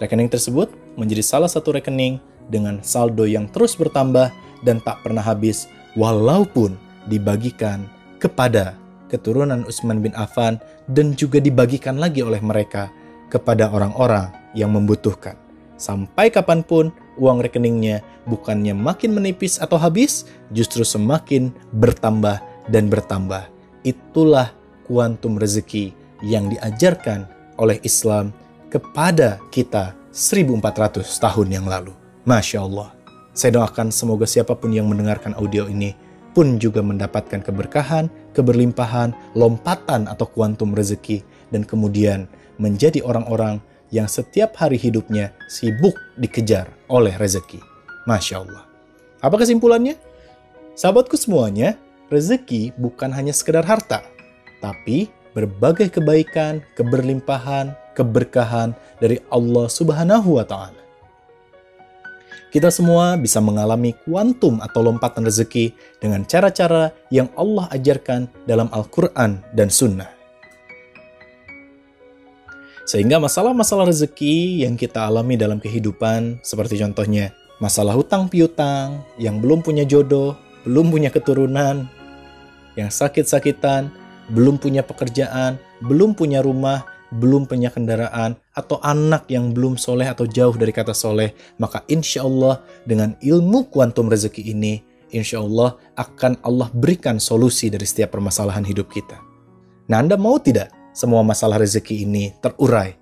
Rekening 0.00 0.32
tersebut 0.32 0.72
menjadi 0.96 1.24
salah 1.24 1.48
satu 1.48 1.76
rekening 1.76 2.20
dengan 2.48 2.80
saldo 2.80 3.28
yang 3.28 3.48
terus 3.52 3.76
bertambah 3.76 4.32
dan 4.64 4.80
tak 4.80 5.04
pernah 5.04 5.24
habis 5.24 5.68
walaupun 5.96 6.76
dibagikan 7.08 7.84
kepada 8.20 8.76
keturunan 9.12 9.64
Utsman 9.68 10.00
bin 10.00 10.12
Affan 10.16 10.60
dan 10.90 11.12
juga 11.14 11.38
dibagikan 11.38 12.00
lagi 12.00 12.20
oleh 12.24 12.40
mereka 12.40 12.90
kepada 13.28 13.70
orang-orang 13.70 14.30
yang 14.56 14.72
membutuhkan. 14.72 15.36
Sampai 15.76 16.32
kapan 16.32 16.64
pun 16.64 16.88
uang 17.20 17.44
rekeningnya 17.44 18.00
bukannya 18.24 18.72
makin 18.72 19.12
menipis 19.12 19.60
atau 19.60 19.76
habis, 19.76 20.24
justru 20.48 20.82
semakin 20.82 21.52
bertambah 21.76 22.40
dan 22.72 22.88
bertambah. 22.88 23.44
Itulah 23.84 24.56
kuantum 24.88 25.36
rezeki 25.36 25.92
yang 26.24 26.48
diajarkan 26.48 27.28
oleh 27.60 27.76
Islam 27.84 28.32
kepada 28.72 29.36
kita 29.52 29.92
1400 30.16 31.04
tahun 31.04 31.48
yang 31.52 31.66
lalu. 31.68 31.92
Masya 32.24 32.64
Allah. 32.64 32.96
Saya 33.36 33.60
doakan 33.60 33.92
semoga 33.92 34.24
siapa 34.24 34.56
pun 34.56 34.72
yang 34.72 34.88
mendengarkan 34.88 35.36
audio 35.36 35.68
ini 35.68 35.92
pun 36.36 36.60
juga 36.60 36.84
mendapatkan 36.84 37.40
keberkahan, 37.40 38.12
keberlimpahan, 38.36 39.16
lompatan 39.32 40.04
atau 40.04 40.28
kuantum 40.28 40.76
rezeki, 40.76 41.24
dan 41.48 41.64
kemudian 41.64 42.28
menjadi 42.56 43.04
orang-orang 43.04 43.60
yang 43.94 44.10
setiap 44.10 44.56
hari 44.58 44.76
hidupnya 44.80 45.30
sibuk 45.46 45.94
dikejar 46.18 46.70
oleh 46.90 47.14
rezeki. 47.14 47.62
Masya 48.06 48.42
Allah. 48.42 48.64
Apa 49.22 49.42
kesimpulannya? 49.42 49.98
Sahabatku 50.76 51.16
semuanya, 51.16 51.74
rezeki 52.12 52.76
bukan 52.76 53.10
hanya 53.10 53.32
sekedar 53.32 53.64
harta, 53.64 54.04
tapi 54.60 55.08
berbagai 55.32 55.92
kebaikan, 55.92 56.64
keberlimpahan, 56.76 57.76
keberkahan 57.96 58.72
dari 59.00 59.20
Allah 59.32 59.66
Subhanahu 59.68 60.40
wa 60.40 60.44
taala. 60.44 60.80
Kita 62.56 62.72
semua 62.72 63.20
bisa 63.20 63.36
mengalami 63.42 63.92
kuantum 64.06 64.64
atau 64.64 64.80
lompatan 64.80 65.28
rezeki 65.28 65.76
dengan 66.00 66.24
cara-cara 66.24 66.88
yang 67.12 67.28
Allah 67.36 67.68
ajarkan 67.68 68.32
dalam 68.48 68.72
Al-Quran 68.72 69.44
dan 69.52 69.68
Sunnah. 69.68 70.15
Sehingga 72.86 73.18
masalah-masalah 73.18 73.90
rezeki 73.90 74.62
yang 74.62 74.78
kita 74.78 75.10
alami 75.10 75.34
dalam 75.34 75.58
kehidupan, 75.58 76.38
seperti 76.46 76.78
contohnya 76.78 77.34
masalah 77.58 77.98
hutang 77.98 78.30
piutang, 78.30 79.02
yang 79.18 79.42
belum 79.42 79.66
punya 79.66 79.82
jodoh, 79.82 80.38
belum 80.62 80.94
punya 80.94 81.10
keturunan, 81.10 81.90
yang 82.78 82.86
sakit-sakitan, 82.86 83.90
belum 84.30 84.62
punya 84.62 84.86
pekerjaan, 84.86 85.58
belum 85.82 86.14
punya 86.14 86.46
rumah, 86.46 86.86
belum 87.10 87.50
punya 87.50 87.74
kendaraan, 87.74 88.38
atau 88.54 88.78
anak 88.86 89.26
yang 89.34 89.50
belum 89.50 89.74
soleh 89.74 90.06
atau 90.06 90.22
jauh 90.22 90.54
dari 90.54 90.70
kata 90.70 90.94
soleh, 90.94 91.34
maka 91.58 91.82
insya 91.90 92.22
Allah 92.22 92.62
dengan 92.86 93.18
ilmu 93.18 93.66
kuantum 93.66 94.06
rezeki 94.06 94.54
ini, 94.54 94.78
insya 95.10 95.42
Allah 95.42 95.74
akan 95.98 96.38
Allah 96.46 96.70
berikan 96.70 97.18
solusi 97.18 97.66
dari 97.66 97.82
setiap 97.82 98.14
permasalahan 98.14 98.62
hidup 98.62 98.94
kita. 98.94 99.18
Nah 99.90 100.02
Anda 100.02 100.14
mau 100.14 100.38
tidak 100.38 100.75
semua 100.96 101.20
masalah 101.20 101.60
rezeki 101.60 102.08
ini 102.08 102.32
terurai 102.40 102.96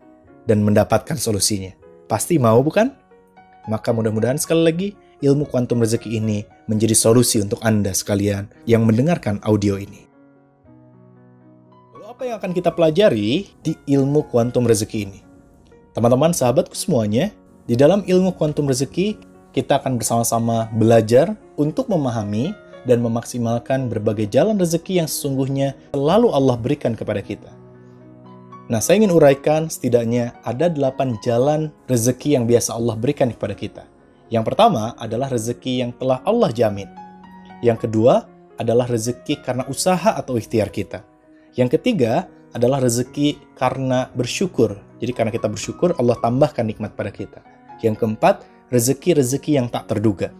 dan 0.50 0.66
mendapatkan 0.66 1.14
solusinya. 1.14 1.70
Pasti 2.10 2.42
mau 2.42 2.58
bukan? 2.58 2.90
Maka 3.70 3.94
mudah-mudahan 3.94 4.34
sekali 4.34 4.62
lagi 4.66 4.88
ilmu 5.22 5.46
kuantum 5.46 5.78
rezeki 5.78 6.18
ini 6.18 6.42
menjadi 6.66 6.90
solusi 6.90 7.38
untuk 7.38 7.62
Anda 7.62 7.94
sekalian 7.94 8.50
yang 8.66 8.82
mendengarkan 8.82 9.38
audio 9.46 9.78
ini. 9.78 10.10
Lalu 11.94 12.04
apa 12.10 12.22
yang 12.26 12.36
akan 12.42 12.50
kita 12.50 12.74
pelajari 12.74 13.46
di 13.62 13.72
ilmu 13.86 14.26
kuantum 14.26 14.66
rezeki 14.66 14.98
ini? 15.06 15.22
Teman-teman 15.94 16.34
sahabatku 16.34 16.74
semuanya, 16.74 17.30
di 17.70 17.78
dalam 17.78 18.02
ilmu 18.02 18.34
kuantum 18.34 18.66
rezeki 18.66 19.14
kita 19.54 19.78
akan 19.78 20.02
bersama-sama 20.02 20.66
belajar 20.74 21.38
untuk 21.54 21.86
memahami 21.86 22.50
dan 22.90 22.98
memaksimalkan 23.00 23.86
berbagai 23.86 24.26
jalan 24.28 24.58
rezeki 24.58 24.98
yang 24.98 25.08
sesungguhnya 25.08 25.78
selalu 25.94 26.34
Allah 26.34 26.58
berikan 26.58 26.98
kepada 26.98 27.22
kita. 27.22 27.63
Nah, 28.64 28.80
saya 28.80 29.04
ingin 29.04 29.12
uraikan 29.12 29.68
setidaknya 29.68 30.40
ada 30.40 30.72
delapan 30.72 31.20
jalan 31.20 31.68
rezeki 31.84 32.40
yang 32.40 32.48
biasa 32.48 32.72
Allah 32.72 32.96
berikan 32.96 33.28
kepada 33.28 33.52
kita. 33.52 33.84
Yang 34.32 34.44
pertama 34.48 34.96
adalah 34.96 35.28
rezeki 35.28 35.84
yang 35.84 35.90
telah 35.92 36.24
Allah 36.24 36.48
jamin. 36.48 36.88
Yang 37.60 37.84
kedua 37.84 38.24
adalah 38.56 38.88
rezeki 38.88 39.44
karena 39.44 39.68
usaha 39.68 40.16
atau 40.16 40.40
ikhtiar 40.40 40.72
kita. 40.72 41.04
Yang 41.60 41.76
ketiga 41.76 42.24
adalah 42.56 42.80
rezeki 42.80 43.36
karena 43.52 44.08
bersyukur. 44.16 44.80
Jadi 44.96 45.12
karena 45.12 45.28
kita 45.28 45.50
bersyukur, 45.52 45.92
Allah 46.00 46.16
tambahkan 46.24 46.64
nikmat 46.64 46.96
pada 46.96 47.12
kita. 47.12 47.44
Yang 47.84 48.00
keempat, 48.00 48.48
rezeki-rezeki 48.72 49.60
yang 49.60 49.68
tak 49.68 49.92
terduga. 49.92 50.32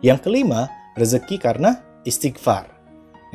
Yang 0.00 0.24
kelima, 0.24 0.72
rezeki 0.96 1.36
karena 1.36 1.84
istighfar. 2.08 2.75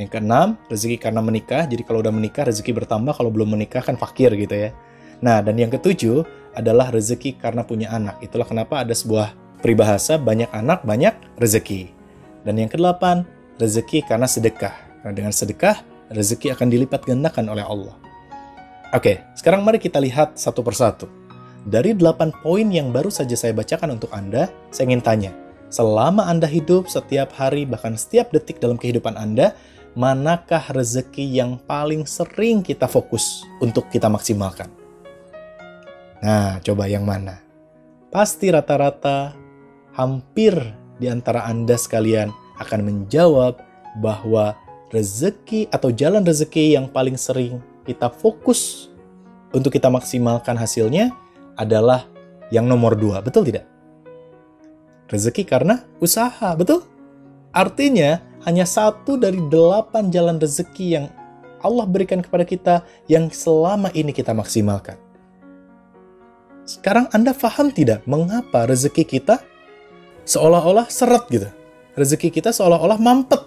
Yang 0.01 0.17
keenam, 0.17 0.57
rezeki 0.65 0.97
karena 0.97 1.21
menikah. 1.21 1.69
Jadi 1.69 1.85
kalau 1.85 2.01
udah 2.01 2.09
menikah, 2.09 2.49
rezeki 2.49 2.73
bertambah. 2.81 3.13
Kalau 3.13 3.29
belum 3.29 3.53
menikah 3.53 3.85
kan 3.85 3.95
fakir 4.01 4.33
gitu 4.33 4.51
ya. 4.51 4.73
Nah, 5.21 5.45
dan 5.45 5.53
yang 5.53 5.69
ketujuh 5.69 6.25
adalah 6.57 6.89
rezeki 6.89 7.37
karena 7.37 7.61
punya 7.61 7.93
anak. 7.93 8.17
Itulah 8.25 8.49
kenapa 8.49 8.81
ada 8.81 8.97
sebuah 8.97 9.37
peribahasa 9.61 10.17
banyak 10.17 10.49
anak, 10.49 10.81
banyak 10.81 11.13
rezeki. 11.37 11.93
Dan 12.41 12.57
yang 12.57 12.73
kedelapan, 12.73 13.21
rezeki 13.61 14.01
karena 14.09 14.25
sedekah. 14.25 14.73
Karena 15.05 15.13
dengan 15.13 15.33
sedekah, 15.33 15.85
rezeki 16.09 16.57
akan 16.57 16.67
dilipat 16.73 17.05
gandakan 17.05 17.45
oleh 17.53 17.61
Allah. 17.61 17.95
Oke, 18.91 19.23
sekarang 19.37 19.63
mari 19.63 19.79
kita 19.79 20.01
lihat 20.01 20.35
satu 20.35 20.65
persatu. 20.65 21.07
Dari 21.61 21.93
delapan 21.93 22.33
poin 22.41 22.67
yang 22.73 22.89
baru 22.89 23.13
saja 23.13 23.37
saya 23.37 23.53
bacakan 23.53 24.01
untuk 24.01 24.09
Anda, 24.11 24.49
saya 24.73 24.89
ingin 24.89 25.05
tanya, 25.05 25.31
selama 25.69 26.25
Anda 26.25 26.49
hidup 26.49 26.89
setiap 26.89 27.31
hari 27.37 27.63
bahkan 27.69 27.93
setiap 27.93 28.33
detik 28.33 28.57
dalam 28.57 28.75
kehidupan 28.81 29.13
Anda, 29.13 29.53
manakah 29.97 30.63
rezeki 30.71 31.41
yang 31.41 31.59
paling 31.59 32.07
sering 32.07 32.63
kita 32.63 32.87
fokus 32.87 33.43
untuk 33.59 33.91
kita 33.91 34.07
maksimalkan? 34.07 34.71
Nah, 36.21 36.61
coba 36.63 36.87
yang 36.87 37.03
mana? 37.03 37.41
Pasti 38.11 38.51
rata-rata 38.51 39.33
hampir 39.95 40.53
di 41.01 41.09
antara 41.09 41.43
Anda 41.49 41.75
sekalian 41.75 42.29
akan 42.61 42.79
menjawab 42.85 43.57
bahwa 43.99 44.55
rezeki 44.93 45.71
atau 45.71 45.89
jalan 45.89 46.21
rezeki 46.21 46.77
yang 46.77 46.87
paling 46.87 47.17
sering 47.17 47.59
kita 47.83 48.11
fokus 48.11 48.91
untuk 49.51 49.73
kita 49.73 49.89
maksimalkan 49.91 50.55
hasilnya 50.55 51.11
adalah 51.59 52.07
yang 52.51 52.67
nomor 52.67 52.95
dua, 52.95 53.19
betul 53.23 53.47
tidak? 53.47 53.67
Rezeki 55.11 55.43
karena 55.43 55.83
usaha, 55.99 56.55
betul? 56.55 56.87
Artinya, 57.51 58.30
hanya 58.45 58.65
satu 58.65 59.17
dari 59.17 59.37
delapan 59.49 60.09
jalan 60.09 60.41
rezeki 60.41 60.87
yang 60.97 61.05
Allah 61.61 61.85
berikan 61.85 62.25
kepada 62.25 62.41
kita 62.41 62.75
yang 63.05 63.29
selama 63.29 63.93
ini 63.93 64.09
kita 64.09 64.33
maksimalkan. 64.33 64.97
Sekarang 66.65 67.09
Anda 67.13 67.33
paham 67.33 67.69
tidak 67.73 68.05
mengapa 68.09 68.65
rezeki 68.65 69.05
kita 69.05 69.41
seolah-olah 70.25 70.89
seret 70.89 71.25
gitu? 71.29 71.49
Rezeki 71.93 72.33
kita 72.33 72.49
seolah-olah 72.49 72.97
mampet. 72.97 73.41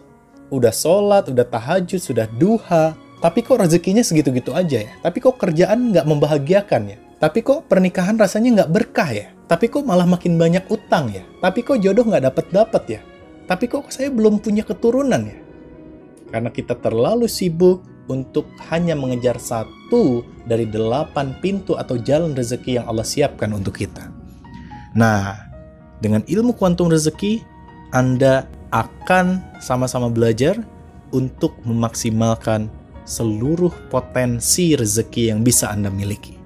Udah 0.52 0.70
sholat, 0.70 1.26
udah 1.32 1.46
tahajud, 1.48 1.98
sudah 1.98 2.28
duha, 2.36 2.94
tapi 3.24 3.40
kok 3.40 3.56
rezekinya 3.56 4.04
segitu-gitu 4.04 4.52
aja 4.52 4.84
ya? 4.84 4.92
Tapi 5.00 5.18
kok 5.24 5.40
kerjaan 5.40 5.90
nggak 5.96 6.04
membahagiakan 6.04 6.82
ya? 6.92 6.98
Tapi 7.16 7.40
kok 7.40 7.64
pernikahan 7.72 8.20
rasanya 8.20 8.62
nggak 8.62 8.70
berkah 8.70 9.08
ya? 9.08 9.32
Tapi 9.48 9.72
kok 9.72 9.80
malah 9.80 10.04
makin 10.04 10.36
banyak 10.36 10.68
utang 10.68 11.08
ya? 11.08 11.24
Tapi 11.40 11.64
kok 11.64 11.80
jodoh 11.80 12.04
nggak 12.04 12.28
dapet-dapet 12.28 12.82
ya? 12.84 13.00
Tapi 13.44 13.68
kok 13.68 13.92
saya 13.92 14.08
belum 14.08 14.40
punya 14.40 14.64
keturunan 14.64 15.20
ya? 15.28 15.38
Karena 16.32 16.50
kita 16.50 16.74
terlalu 16.80 17.28
sibuk 17.28 17.84
untuk 18.08 18.48
hanya 18.72 18.92
mengejar 18.96 19.40
satu 19.40 20.24
dari 20.44 20.68
delapan 20.68 21.36
pintu 21.40 21.76
atau 21.76 21.96
jalan 21.96 22.36
rezeki 22.36 22.80
yang 22.80 22.86
Allah 22.88 23.04
siapkan 23.04 23.52
untuk 23.52 23.80
kita. 23.80 24.12
Nah, 24.96 25.36
dengan 26.00 26.24
ilmu 26.24 26.52
kuantum 26.56 26.92
rezeki, 26.92 27.44
Anda 27.92 28.48
akan 28.74 29.58
sama-sama 29.62 30.10
belajar 30.10 30.60
untuk 31.14 31.54
memaksimalkan 31.62 32.68
seluruh 33.04 33.70
potensi 33.92 34.74
rezeki 34.74 35.30
yang 35.32 35.40
bisa 35.44 35.70
Anda 35.70 35.92
miliki. 35.92 36.36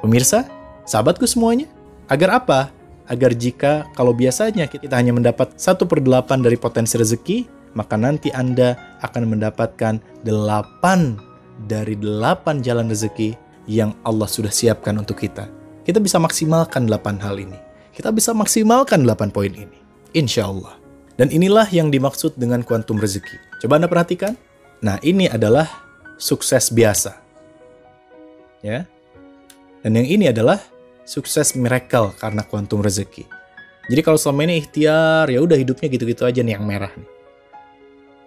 Pemirsa, 0.00 0.48
sahabatku 0.88 1.28
semuanya, 1.28 1.68
agar 2.08 2.42
apa? 2.42 2.60
Agar 3.08 3.32
jika 3.34 3.88
kalau 3.96 4.12
biasanya 4.12 4.68
kita 4.68 4.92
hanya 4.94 5.16
mendapat 5.16 5.56
satu 5.56 5.88
per 5.88 6.04
delapan 6.04 6.44
dari 6.44 6.54
potensi 6.60 6.94
rezeki, 7.00 7.48
maka 7.76 7.96
nanti 7.96 8.32
Anda 8.32 8.76
akan 9.04 9.34
mendapatkan 9.36 10.00
delapan 10.24 11.18
dari 11.66 11.98
delapan 11.98 12.62
jalan 12.62 12.86
rezeki 12.88 13.34
yang 13.68 13.92
Allah 14.06 14.30
sudah 14.30 14.52
siapkan 14.52 14.96
untuk 14.96 15.20
kita. 15.20 15.48
Kita 15.84 15.98
bisa 15.98 16.20
maksimalkan 16.20 16.88
delapan 16.88 17.16
hal 17.20 17.36
ini. 17.40 17.58
Kita 17.96 18.12
bisa 18.14 18.30
maksimalkan 18.36 19.02
delapan 19.02 19.32
poin 19.32 19.50
ini. 19.50 19.78
Insya 20.14 20.46
Allah. 20.46 20.76
Dan 21.18 21.34
inilah 21.34 21.66
yang 21.74 21.90
dimaksud 21.90 22.38
dengan 22.38 22.62
kuantum 22.62 23.00
rezeki. 23.00 23.64
Coba 23.64 23.82
Anda 23.82 23.90
perhatikan. 23.90 24.38
Nah, 24.78 25.02
ini 25.02 25.26
adalah 25.26 25.66
sukses 26.14 26.70
biasa. 26.70 27.18
Ya. 28.62 28.86
Dan 29.82 29.98
yang 29.98 30.06
ini 30.06 30.24
adalah 30.30 30.62
sukses 31.08 31.56
miracle 31.56 32.12
karena 32.20 32.44
kuantum 32.44 32.84
rezeki. 32.84 33.24
Jadi 33.88 34.00
kalau 34.04 34.20
selama 34.20 34.44
ini 34.44 34.60
ikhtiar, 34.60 35.32
ya 35.32 35.40
udah 35.40 35.56
hidupnya 35.56 35.88
gitu-gitu 35.88 36.28
aja 36.28 36.44
nih 36.44 36.60
yang 36.60 36.68
merah 36.68 36.92
nih. 36.92 37.08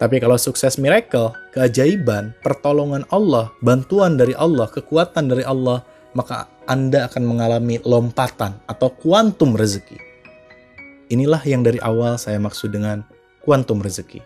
Tapi 0.01 0.17
kalau 0.17 0.33
sukses 0.41 0.81
miracle, 0.81 1.29
keajaiban, 1.53 2.33
pertolongan 2.41 3.05
Allah, 3.13 3.53
bantuan 3.61 4.17
dari 4.17 4.33
Allah, 4.33 4.65
kekuatan 4.65 5.29
dari 5.29 5.45
Allah, 5.45 5.85
maka 6.17 6.49
Anda 6.65 7.05
akan 7.05 7.21
mengalami 7.21 7.77
lompatan 7.85 8.57
atau 8.65 8.89
kuantum 8.89 9.53
rezeki. 9.53 10.01
Inilah 11.13 11.45
yang 11.45 11.61
dari 11.61 11.77
awal 11.85 12.17
saya 12.17 12.41
maksud 12.41 12.73
dengan 12.73 13.05
kuantum 13.45 13.77
rezeki. 13.77 14.25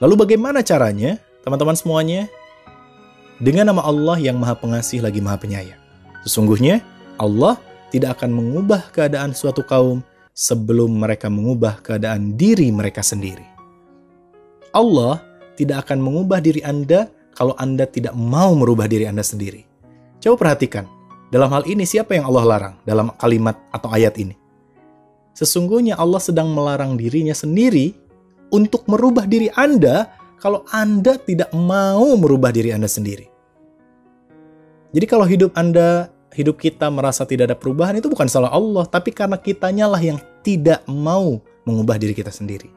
Lalu 0.00 0.24
bagaimana 0.24 0.64
caranya, 0.64 1.20
teman-teman 1.44 1.76
semuanya? 1.76 2.24
Dengan 3.36 3.76
nama 3.76 3.84
Allah 3.84 4.16
yang 4.16 4.40
Maha 4.40 4.56
Pengasih 4.56 5.04
lagi 5.04 5.20
Maha 5.20 5.36
Penyayang. 5.36 5.83
Sesungguhnya 6.24 6.80
Allah 7.20 7.60
tidak 7.92 8.18
akan 8.20 8.32
mengubah 8.32 8.90
keadaan 8.90 9.36
suatu 9.36 9.62
kaum 9.62 10.02
sebelum 10.34 10.90
mereka 10.98 11.30
mengubah 11.30 11.78
keadaan 11.84 12.34
diri 12.34 12.72
mereka 12.74 13.04
sendiri. 13.04 13.46
Allah 14.74 15.22
tidak 15.54 15.86
akan 15.86 16.02
mengubah 16.02 16.42
diri 16.42 16.58
Anda 16.66 17.06
kalau 17.38 17.54
Anda 17.54 17.86
tidak 17.86 18.18
mau 18.18 18.56
merubah 18.58 18.90
diri 18.90 19.06
Anda 19.06 19.22
sendiri. 19.22 19.62
Coba 20.18 20.50
perhatikan, 20.50 20.90
dalam 21.30 21.50
hal 21.54 21.62
ini 21.70 21.86
siapa 21.86 22.18
yang 22.18 22.26
Allah 22.26 22.44
larang 22.46 22.74
dalam 22.82 23.14
kalimat 23.14 23.54
atau 23.70 23.90
ayat 23.94 24.18
ini? 24.18 24.34
Sesungguhnya 25.34 25.98
Allah 25.98 26.22
sedang 26.22 26.50
melarang 26.54 26.94
dirinya 26.98 27.34
sendiri 27.34 27.94
untuk 28.54 28.86
merubah 28.86 29.26
diri 29.26 29.50
Anda 29.54 30.10
kalau 30.38 30.62
Anda 30.70 31.18
tidak 31.18 31.50
mau 31.54 32.14
merubah 32.14 32.54
diri 32.54 32.70
Anda 32.70 32.86
sendiri. 32.86 33.26
Jadi 34.94 35.06
kalau 35.10 35.26
hidup 35.26 35.50
Anda, 35.58 36.13
hidup 36.34 36.58
kita 36.58 36.90
merasa 36.90 37.22
tidak 37.22 37.54
ada 37.54 37.56
perubahan 37.56 37.94
itu 37.96 38.10
bukan 38.10 38.26
salah 38.26 38.50
Allah, 38.50 38.84
tapi 38.90 39.14
karena 39.14 39.38
kitanya 39.38 39.86
lah 39.86 40.02
yang 40.02 40.18
tidak 40.42 40.82
mau 40.90 41.38
mengubah 41.62 41.96
diri 41.96 42.12
kita 42.12 42.34
sendiri. 42.34 42.68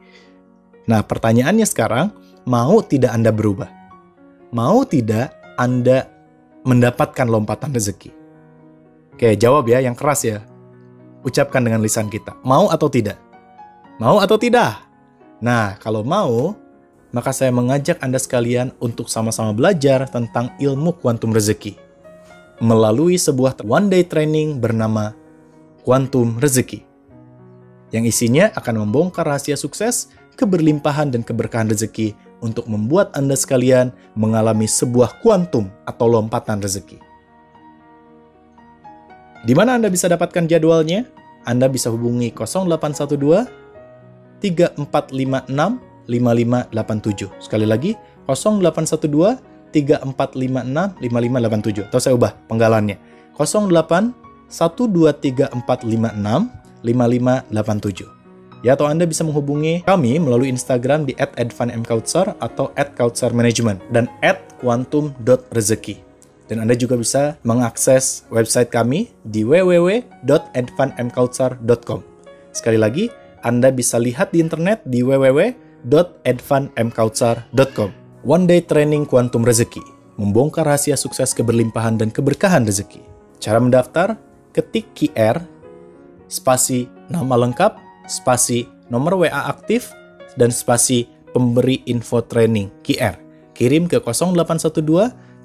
Nah, 0.86 1.04
pertanyaannya 1.04 1.66
sekarang, 1.66 2.14
mau 2.46 2.80
tidak 2.80 3.12
Anda 3.12 3.34
berubah? 3.34 3.68
Mau 4.54 4.86
tidak 4.86 5.34
Anda 5.58 6.08
mendapatkan 6.64 7.26
lompatan 7.28 7.74
rezeki? 7.74 8.14
Oke, 9.18 9.34
jawab 9.34 9.66
ya 9.68 9.82
yang 9.82 9.98
keras 9.98 10.24
ya. 10.24 10.40
Ucapkan 11.26 11.60
dengan 11.60 11.82
lisan 11.82 12.06
kita. 12.08 12.38
Mau 12.46 12.70
atau 12.70 12.86
tidak? 12.86 13.18
Mau 13.98 14.22
atau 14.22 14.38
tidak? 14.38 14.86
Nah, 15.42 15.74
kalau 15.82 16.06
mau, 16.06 16.54
maka 17.10 17.34
saya 17.34 17.50
mengajak 17.50 17.98
Anda 17.98 18.22
sekalian 18.22 18.70
untuk 18.78 19.10
sama-sama 19.10 19.50
belajar 19.50 20.06
tentang 20.06 20.54
ilmu 20.62 20.94
kuantum 21.02 21.34
rezeki 21.34 21.87
melalui 22.58 23.18
sebuah 23.18 23.62
one 23.62 23.90
day 23.90 24.02
training 24.02 24.58
bernama 24.58 25.14
Kuantum 25.82 26.36
Rezeki 26.36 26.88
yang 27.92 28.04
isinya 28.04 28.52
akan 28.52 28.84
membongkar 28.84 29.24
rahasia 29.24 29.56
sukses, 29.56 30.12
keberlimpahan 30.36 31.08
dan 31.08 31.24
keberkahan 31.24 31.72
rezeki 31.72 32.12
untuk 32.44 32.68
membuat 32.68 33.10
Anda 33.16 33.34
sekalian 33.34 33.90
mengalami 34.14 34.68
sebuah 34.68 35.24
kuantum 35.24 35.72
atau 35.88 36.06
lompatan 36.06 36.60
rezeki. 36.60 37.00
Di 39.46 39.54
mana 39.56 39.78
Anda 39.78 39.88
bisa 39.88 40.10
dapatkan 40.10 40.46
jadwalnya? 40.50 41.08
Anda 41.48 41.70
bisa 41.70 41.88
hubungi 41.88 42.28
0812 42.34 43.48
3456 44.44 45.48
5587. 46.08 47.40
Sekali 47.40 47.66
lagi 47.66 47.96
0812 48.28 49.47
3456 49.70 51.00
5587 51.00 51.88
atau 51.88 52.00
saya 52.00 52.14
ubah 52.14 52.32
penggalannya. 52.48 52.96
08 53.38 54.12
12345 54.48 55.52
5587 56.82 58.18
ya 58.64 58.72
atau 58.74 58.90
Anda 58.90 59.06
bisa 59.06 59.22
menghubungi 59.22 59.86
kami 59.86 60.18
melalui 60.18 60.50
Instagram 60.50 61.06
di 61.06 61.14
@advanmkautsar 61.14 62.34
atau 62.42 62.74
@kautsarmanagement 62.74 63.78
dan 63.94 64.10
@quantum.rezeki 64.58 66.02
dan 66.48 66.64
Anda 66.64 66.72
juga 66.74 66.96
bisa 66.96 67.36
mengakses 67.44 68.24
website 68.32 68.72
kami 68.72 69.12
di 69.22 69.44
www.advanmkautsar.com 69.46 72.00
sekali 72.50 72.78
lagi 72.80 73.12
Anda 73.44 73.68
bisa 73.70 74.02
lihat 74.02 74.34
di 74.34 74.42
internet 74.42 74.82
di 74.82 75.06
www.advanmkautsar.com 75.06 77.97
One 78.26 78.50
Day 78.50 78.66
Training 78.66 79.06
Kuantum 79.06 79.46
Rezeki, 79.46 79.78
membongkar 80.18 80.66
rahasia 80.66 80.98
sukses 80.98 81.30
keberlimpahan 81.38 82.02
dan 82.02 82.10
keberkahan 82.10 82.66
rezeki. 82.66 82.98
Cara 83.38 83.62
mendaftar, 83.62 84.18
ketik 84.50 84.90
QR, 84.90 85.38
spasi 86.26 86.90
nama 87.06 87.38
lengkap, 87.38 87.78
spasi 88.10 88.66
nomor 88.90 89.22
WA 89.22 89.46
aktif, 89.46 89.94
dan 90.34 90.50
spasi 90.50 91.06
pemberi 91.30 91.86
info 91.86 92.18
training 92.18 92.74
QR. 92.82 93.14
Kirim 93.54 93.86
ke 93.86 94.02
0812 94.02 94.82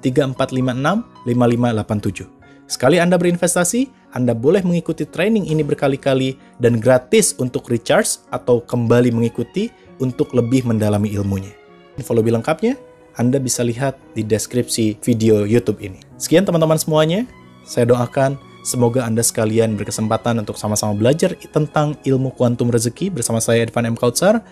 3456 0.02 1.30
5587. 1.30 2.26
Sekali 2.66 2.98
Anda 2.98 3.14
berinvestasi, 3.14 3.86
Anda 4.18 4.34
boleh 4.34 4.66
mengikuti 4.66 5.06
training 5.06 5.46
ini 5.46 5.62
berkali-kali 5.62 6.34
dan 6.58 6.82
gratis 6.82 7.38
untuk 7.38 7.70
recharge 7.70 8.18
atau 8.34 8.58
kembali 8.66 9.14
mengikuti 9.14 9.70
untuk 10.02 10.34
lebih 10.34 10.66
mendalami 10.66 11.14
ilmunya. 11.14 11.63
Info 11.94 12.12
lebih 12.14 12.34
lengkapnya 12.34 12.74
Anda 13.14 13.38
bisa 13.38 13.62
lihat 13.62 13.94
di 14.14 14.26
deskripsi 14.26 14.98
video 14.98 15.46
YouTube 15.46 15.78
ini. 15.78 16.02
Sekian 16.18 16.42
teman-teman 16.42 16.74
semuanya. 16.74 17.22
Saya 17.62 17.88
doakan 17.88 18.36
semoga 18.66 19.06
Anda 19.06 19.22
sekalian 19.22 19.78
berkesempatan 19.78 20.42
untuk 20.42 20.58
sama-sama 20.58 20.98
belajar 20.98 21.38
tentang 21.54 21.94
ilmu 22.02 22.34
kuantum 22.34 22.68
rezeki 22.74 23.14
bersama 23.14 23.38
saya 23.38 23.62
Irfan 23.62 23.86
M. 23.86 23.94
Kautsar. 23.94 24.42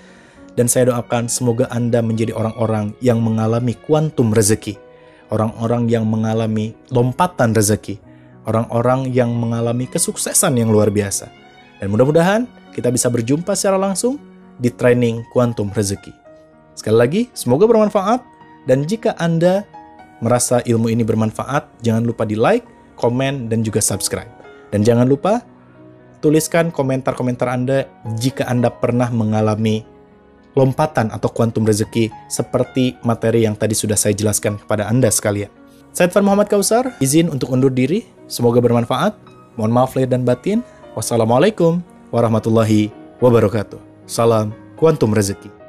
Dan 0.52 0.68
saya 0.68 0.92
doakan 0.92 1.26
semoga 1.32 1.66
Anda 1.72 2.04
menjadi 2.04 2.36
orang-orang 2.36 2.94
yang 3.02 3.18
mengalami 3.24 3.74
kuantum 3.74 4.30
rezeki. 4.30 4.78
Orang-orang 5.32 5.88
yang 5.88 6.04
mengalami 6.06 6.76
lompatan 6.92 7.56
rezeki. 7.56 7.98
Orang-orang 8.46 9.10
yang 9.10 9.32
mengalami 9.32 9.88
kesuksesan 9.88 10.54
yang 10.60 10.68
luar 10.68 10.92
biasa. 10.92 11.32
Dan 11.80 11.90
mudah-mudahan 11.90 12.46
kita 12.76 12.92
bisa 12.94 13.10
berjumpa 13.10 13.58
secara 13.58 13.80
langsung 13.80 14.20
di 14.60 14.70
training 14.70 15.24
kuantum 15.32 15.72
rezeki. 15.72 16.21
Sekali 16.72 16.96
lagi, 16.96 17.22
semoga 17.36 17.68
bermanfaat. 17.68 18.20
Dan 18.64 18.86
jika 18.86 19.18
Anda 19.18 19.66
merasa 20.22 20.62
ilmu 20.62 20.88
ini 20.88 21.02
bermanfaat, 21.02 21.82
jangan 21.82 22.06
lupa 22.06 22.22
di 22.22 22.38
like, 22.38 22.64
komen, 22.94 23.50
dan 23.50 23.66
juga 23.66 23.82
subscribe. 23.82 24.30
Dan 24.70 24.86
jangan 24.86 25.10
lupa 25.10 25.42
tuliskan 26.22 26.70
komentar-komentar 26.70 27.50
Anda 27.50 27.90
jika 28.16 28.46
Anda 28.46 28.70
pernah 28.70 29.10
mengalami 29.10 29.82
lompatan 30.54 31.10
atau 31.10 31.28
kuantum 31.32 31.66
rezeki 31.66 32.12
seperti 32.28 32.96
materi 33.02 33.44
yang 33.44 33.56
tadi 33.58 33.74
sudah 33.74 33.98
saya 33.98 34.14
jelaskan 34.14 34.60
kepada 34.62 34.86
Anda 34.86 35.10
sekalian. 35.10 35.50
Saya 35.92 36.08
Irfan 36.08 36.24
Muhammad 36.24 36.48
Kausar, 36.48 36.96
izin 37.04 37.28
untuk 37.28 37.52
undur 37.52 37.68
diri. 37.68 38.08
Semoga 38.24 38.64
bermanfaat. 38.64 39.12
Mohon 39.60 39.72
maaf 39.76 39.92
lahir 39.92 40.08
dan 40.08 40.24
batin. 40.24 40.64
Wassalamualaikum 40.96 41.84
warahmatullahi 42.08 42.88
wabarakatuh. 43.20 43.76
Salam 44.08 44.56
kuantum 44.80 45.12
rezeki. 45.12 45.61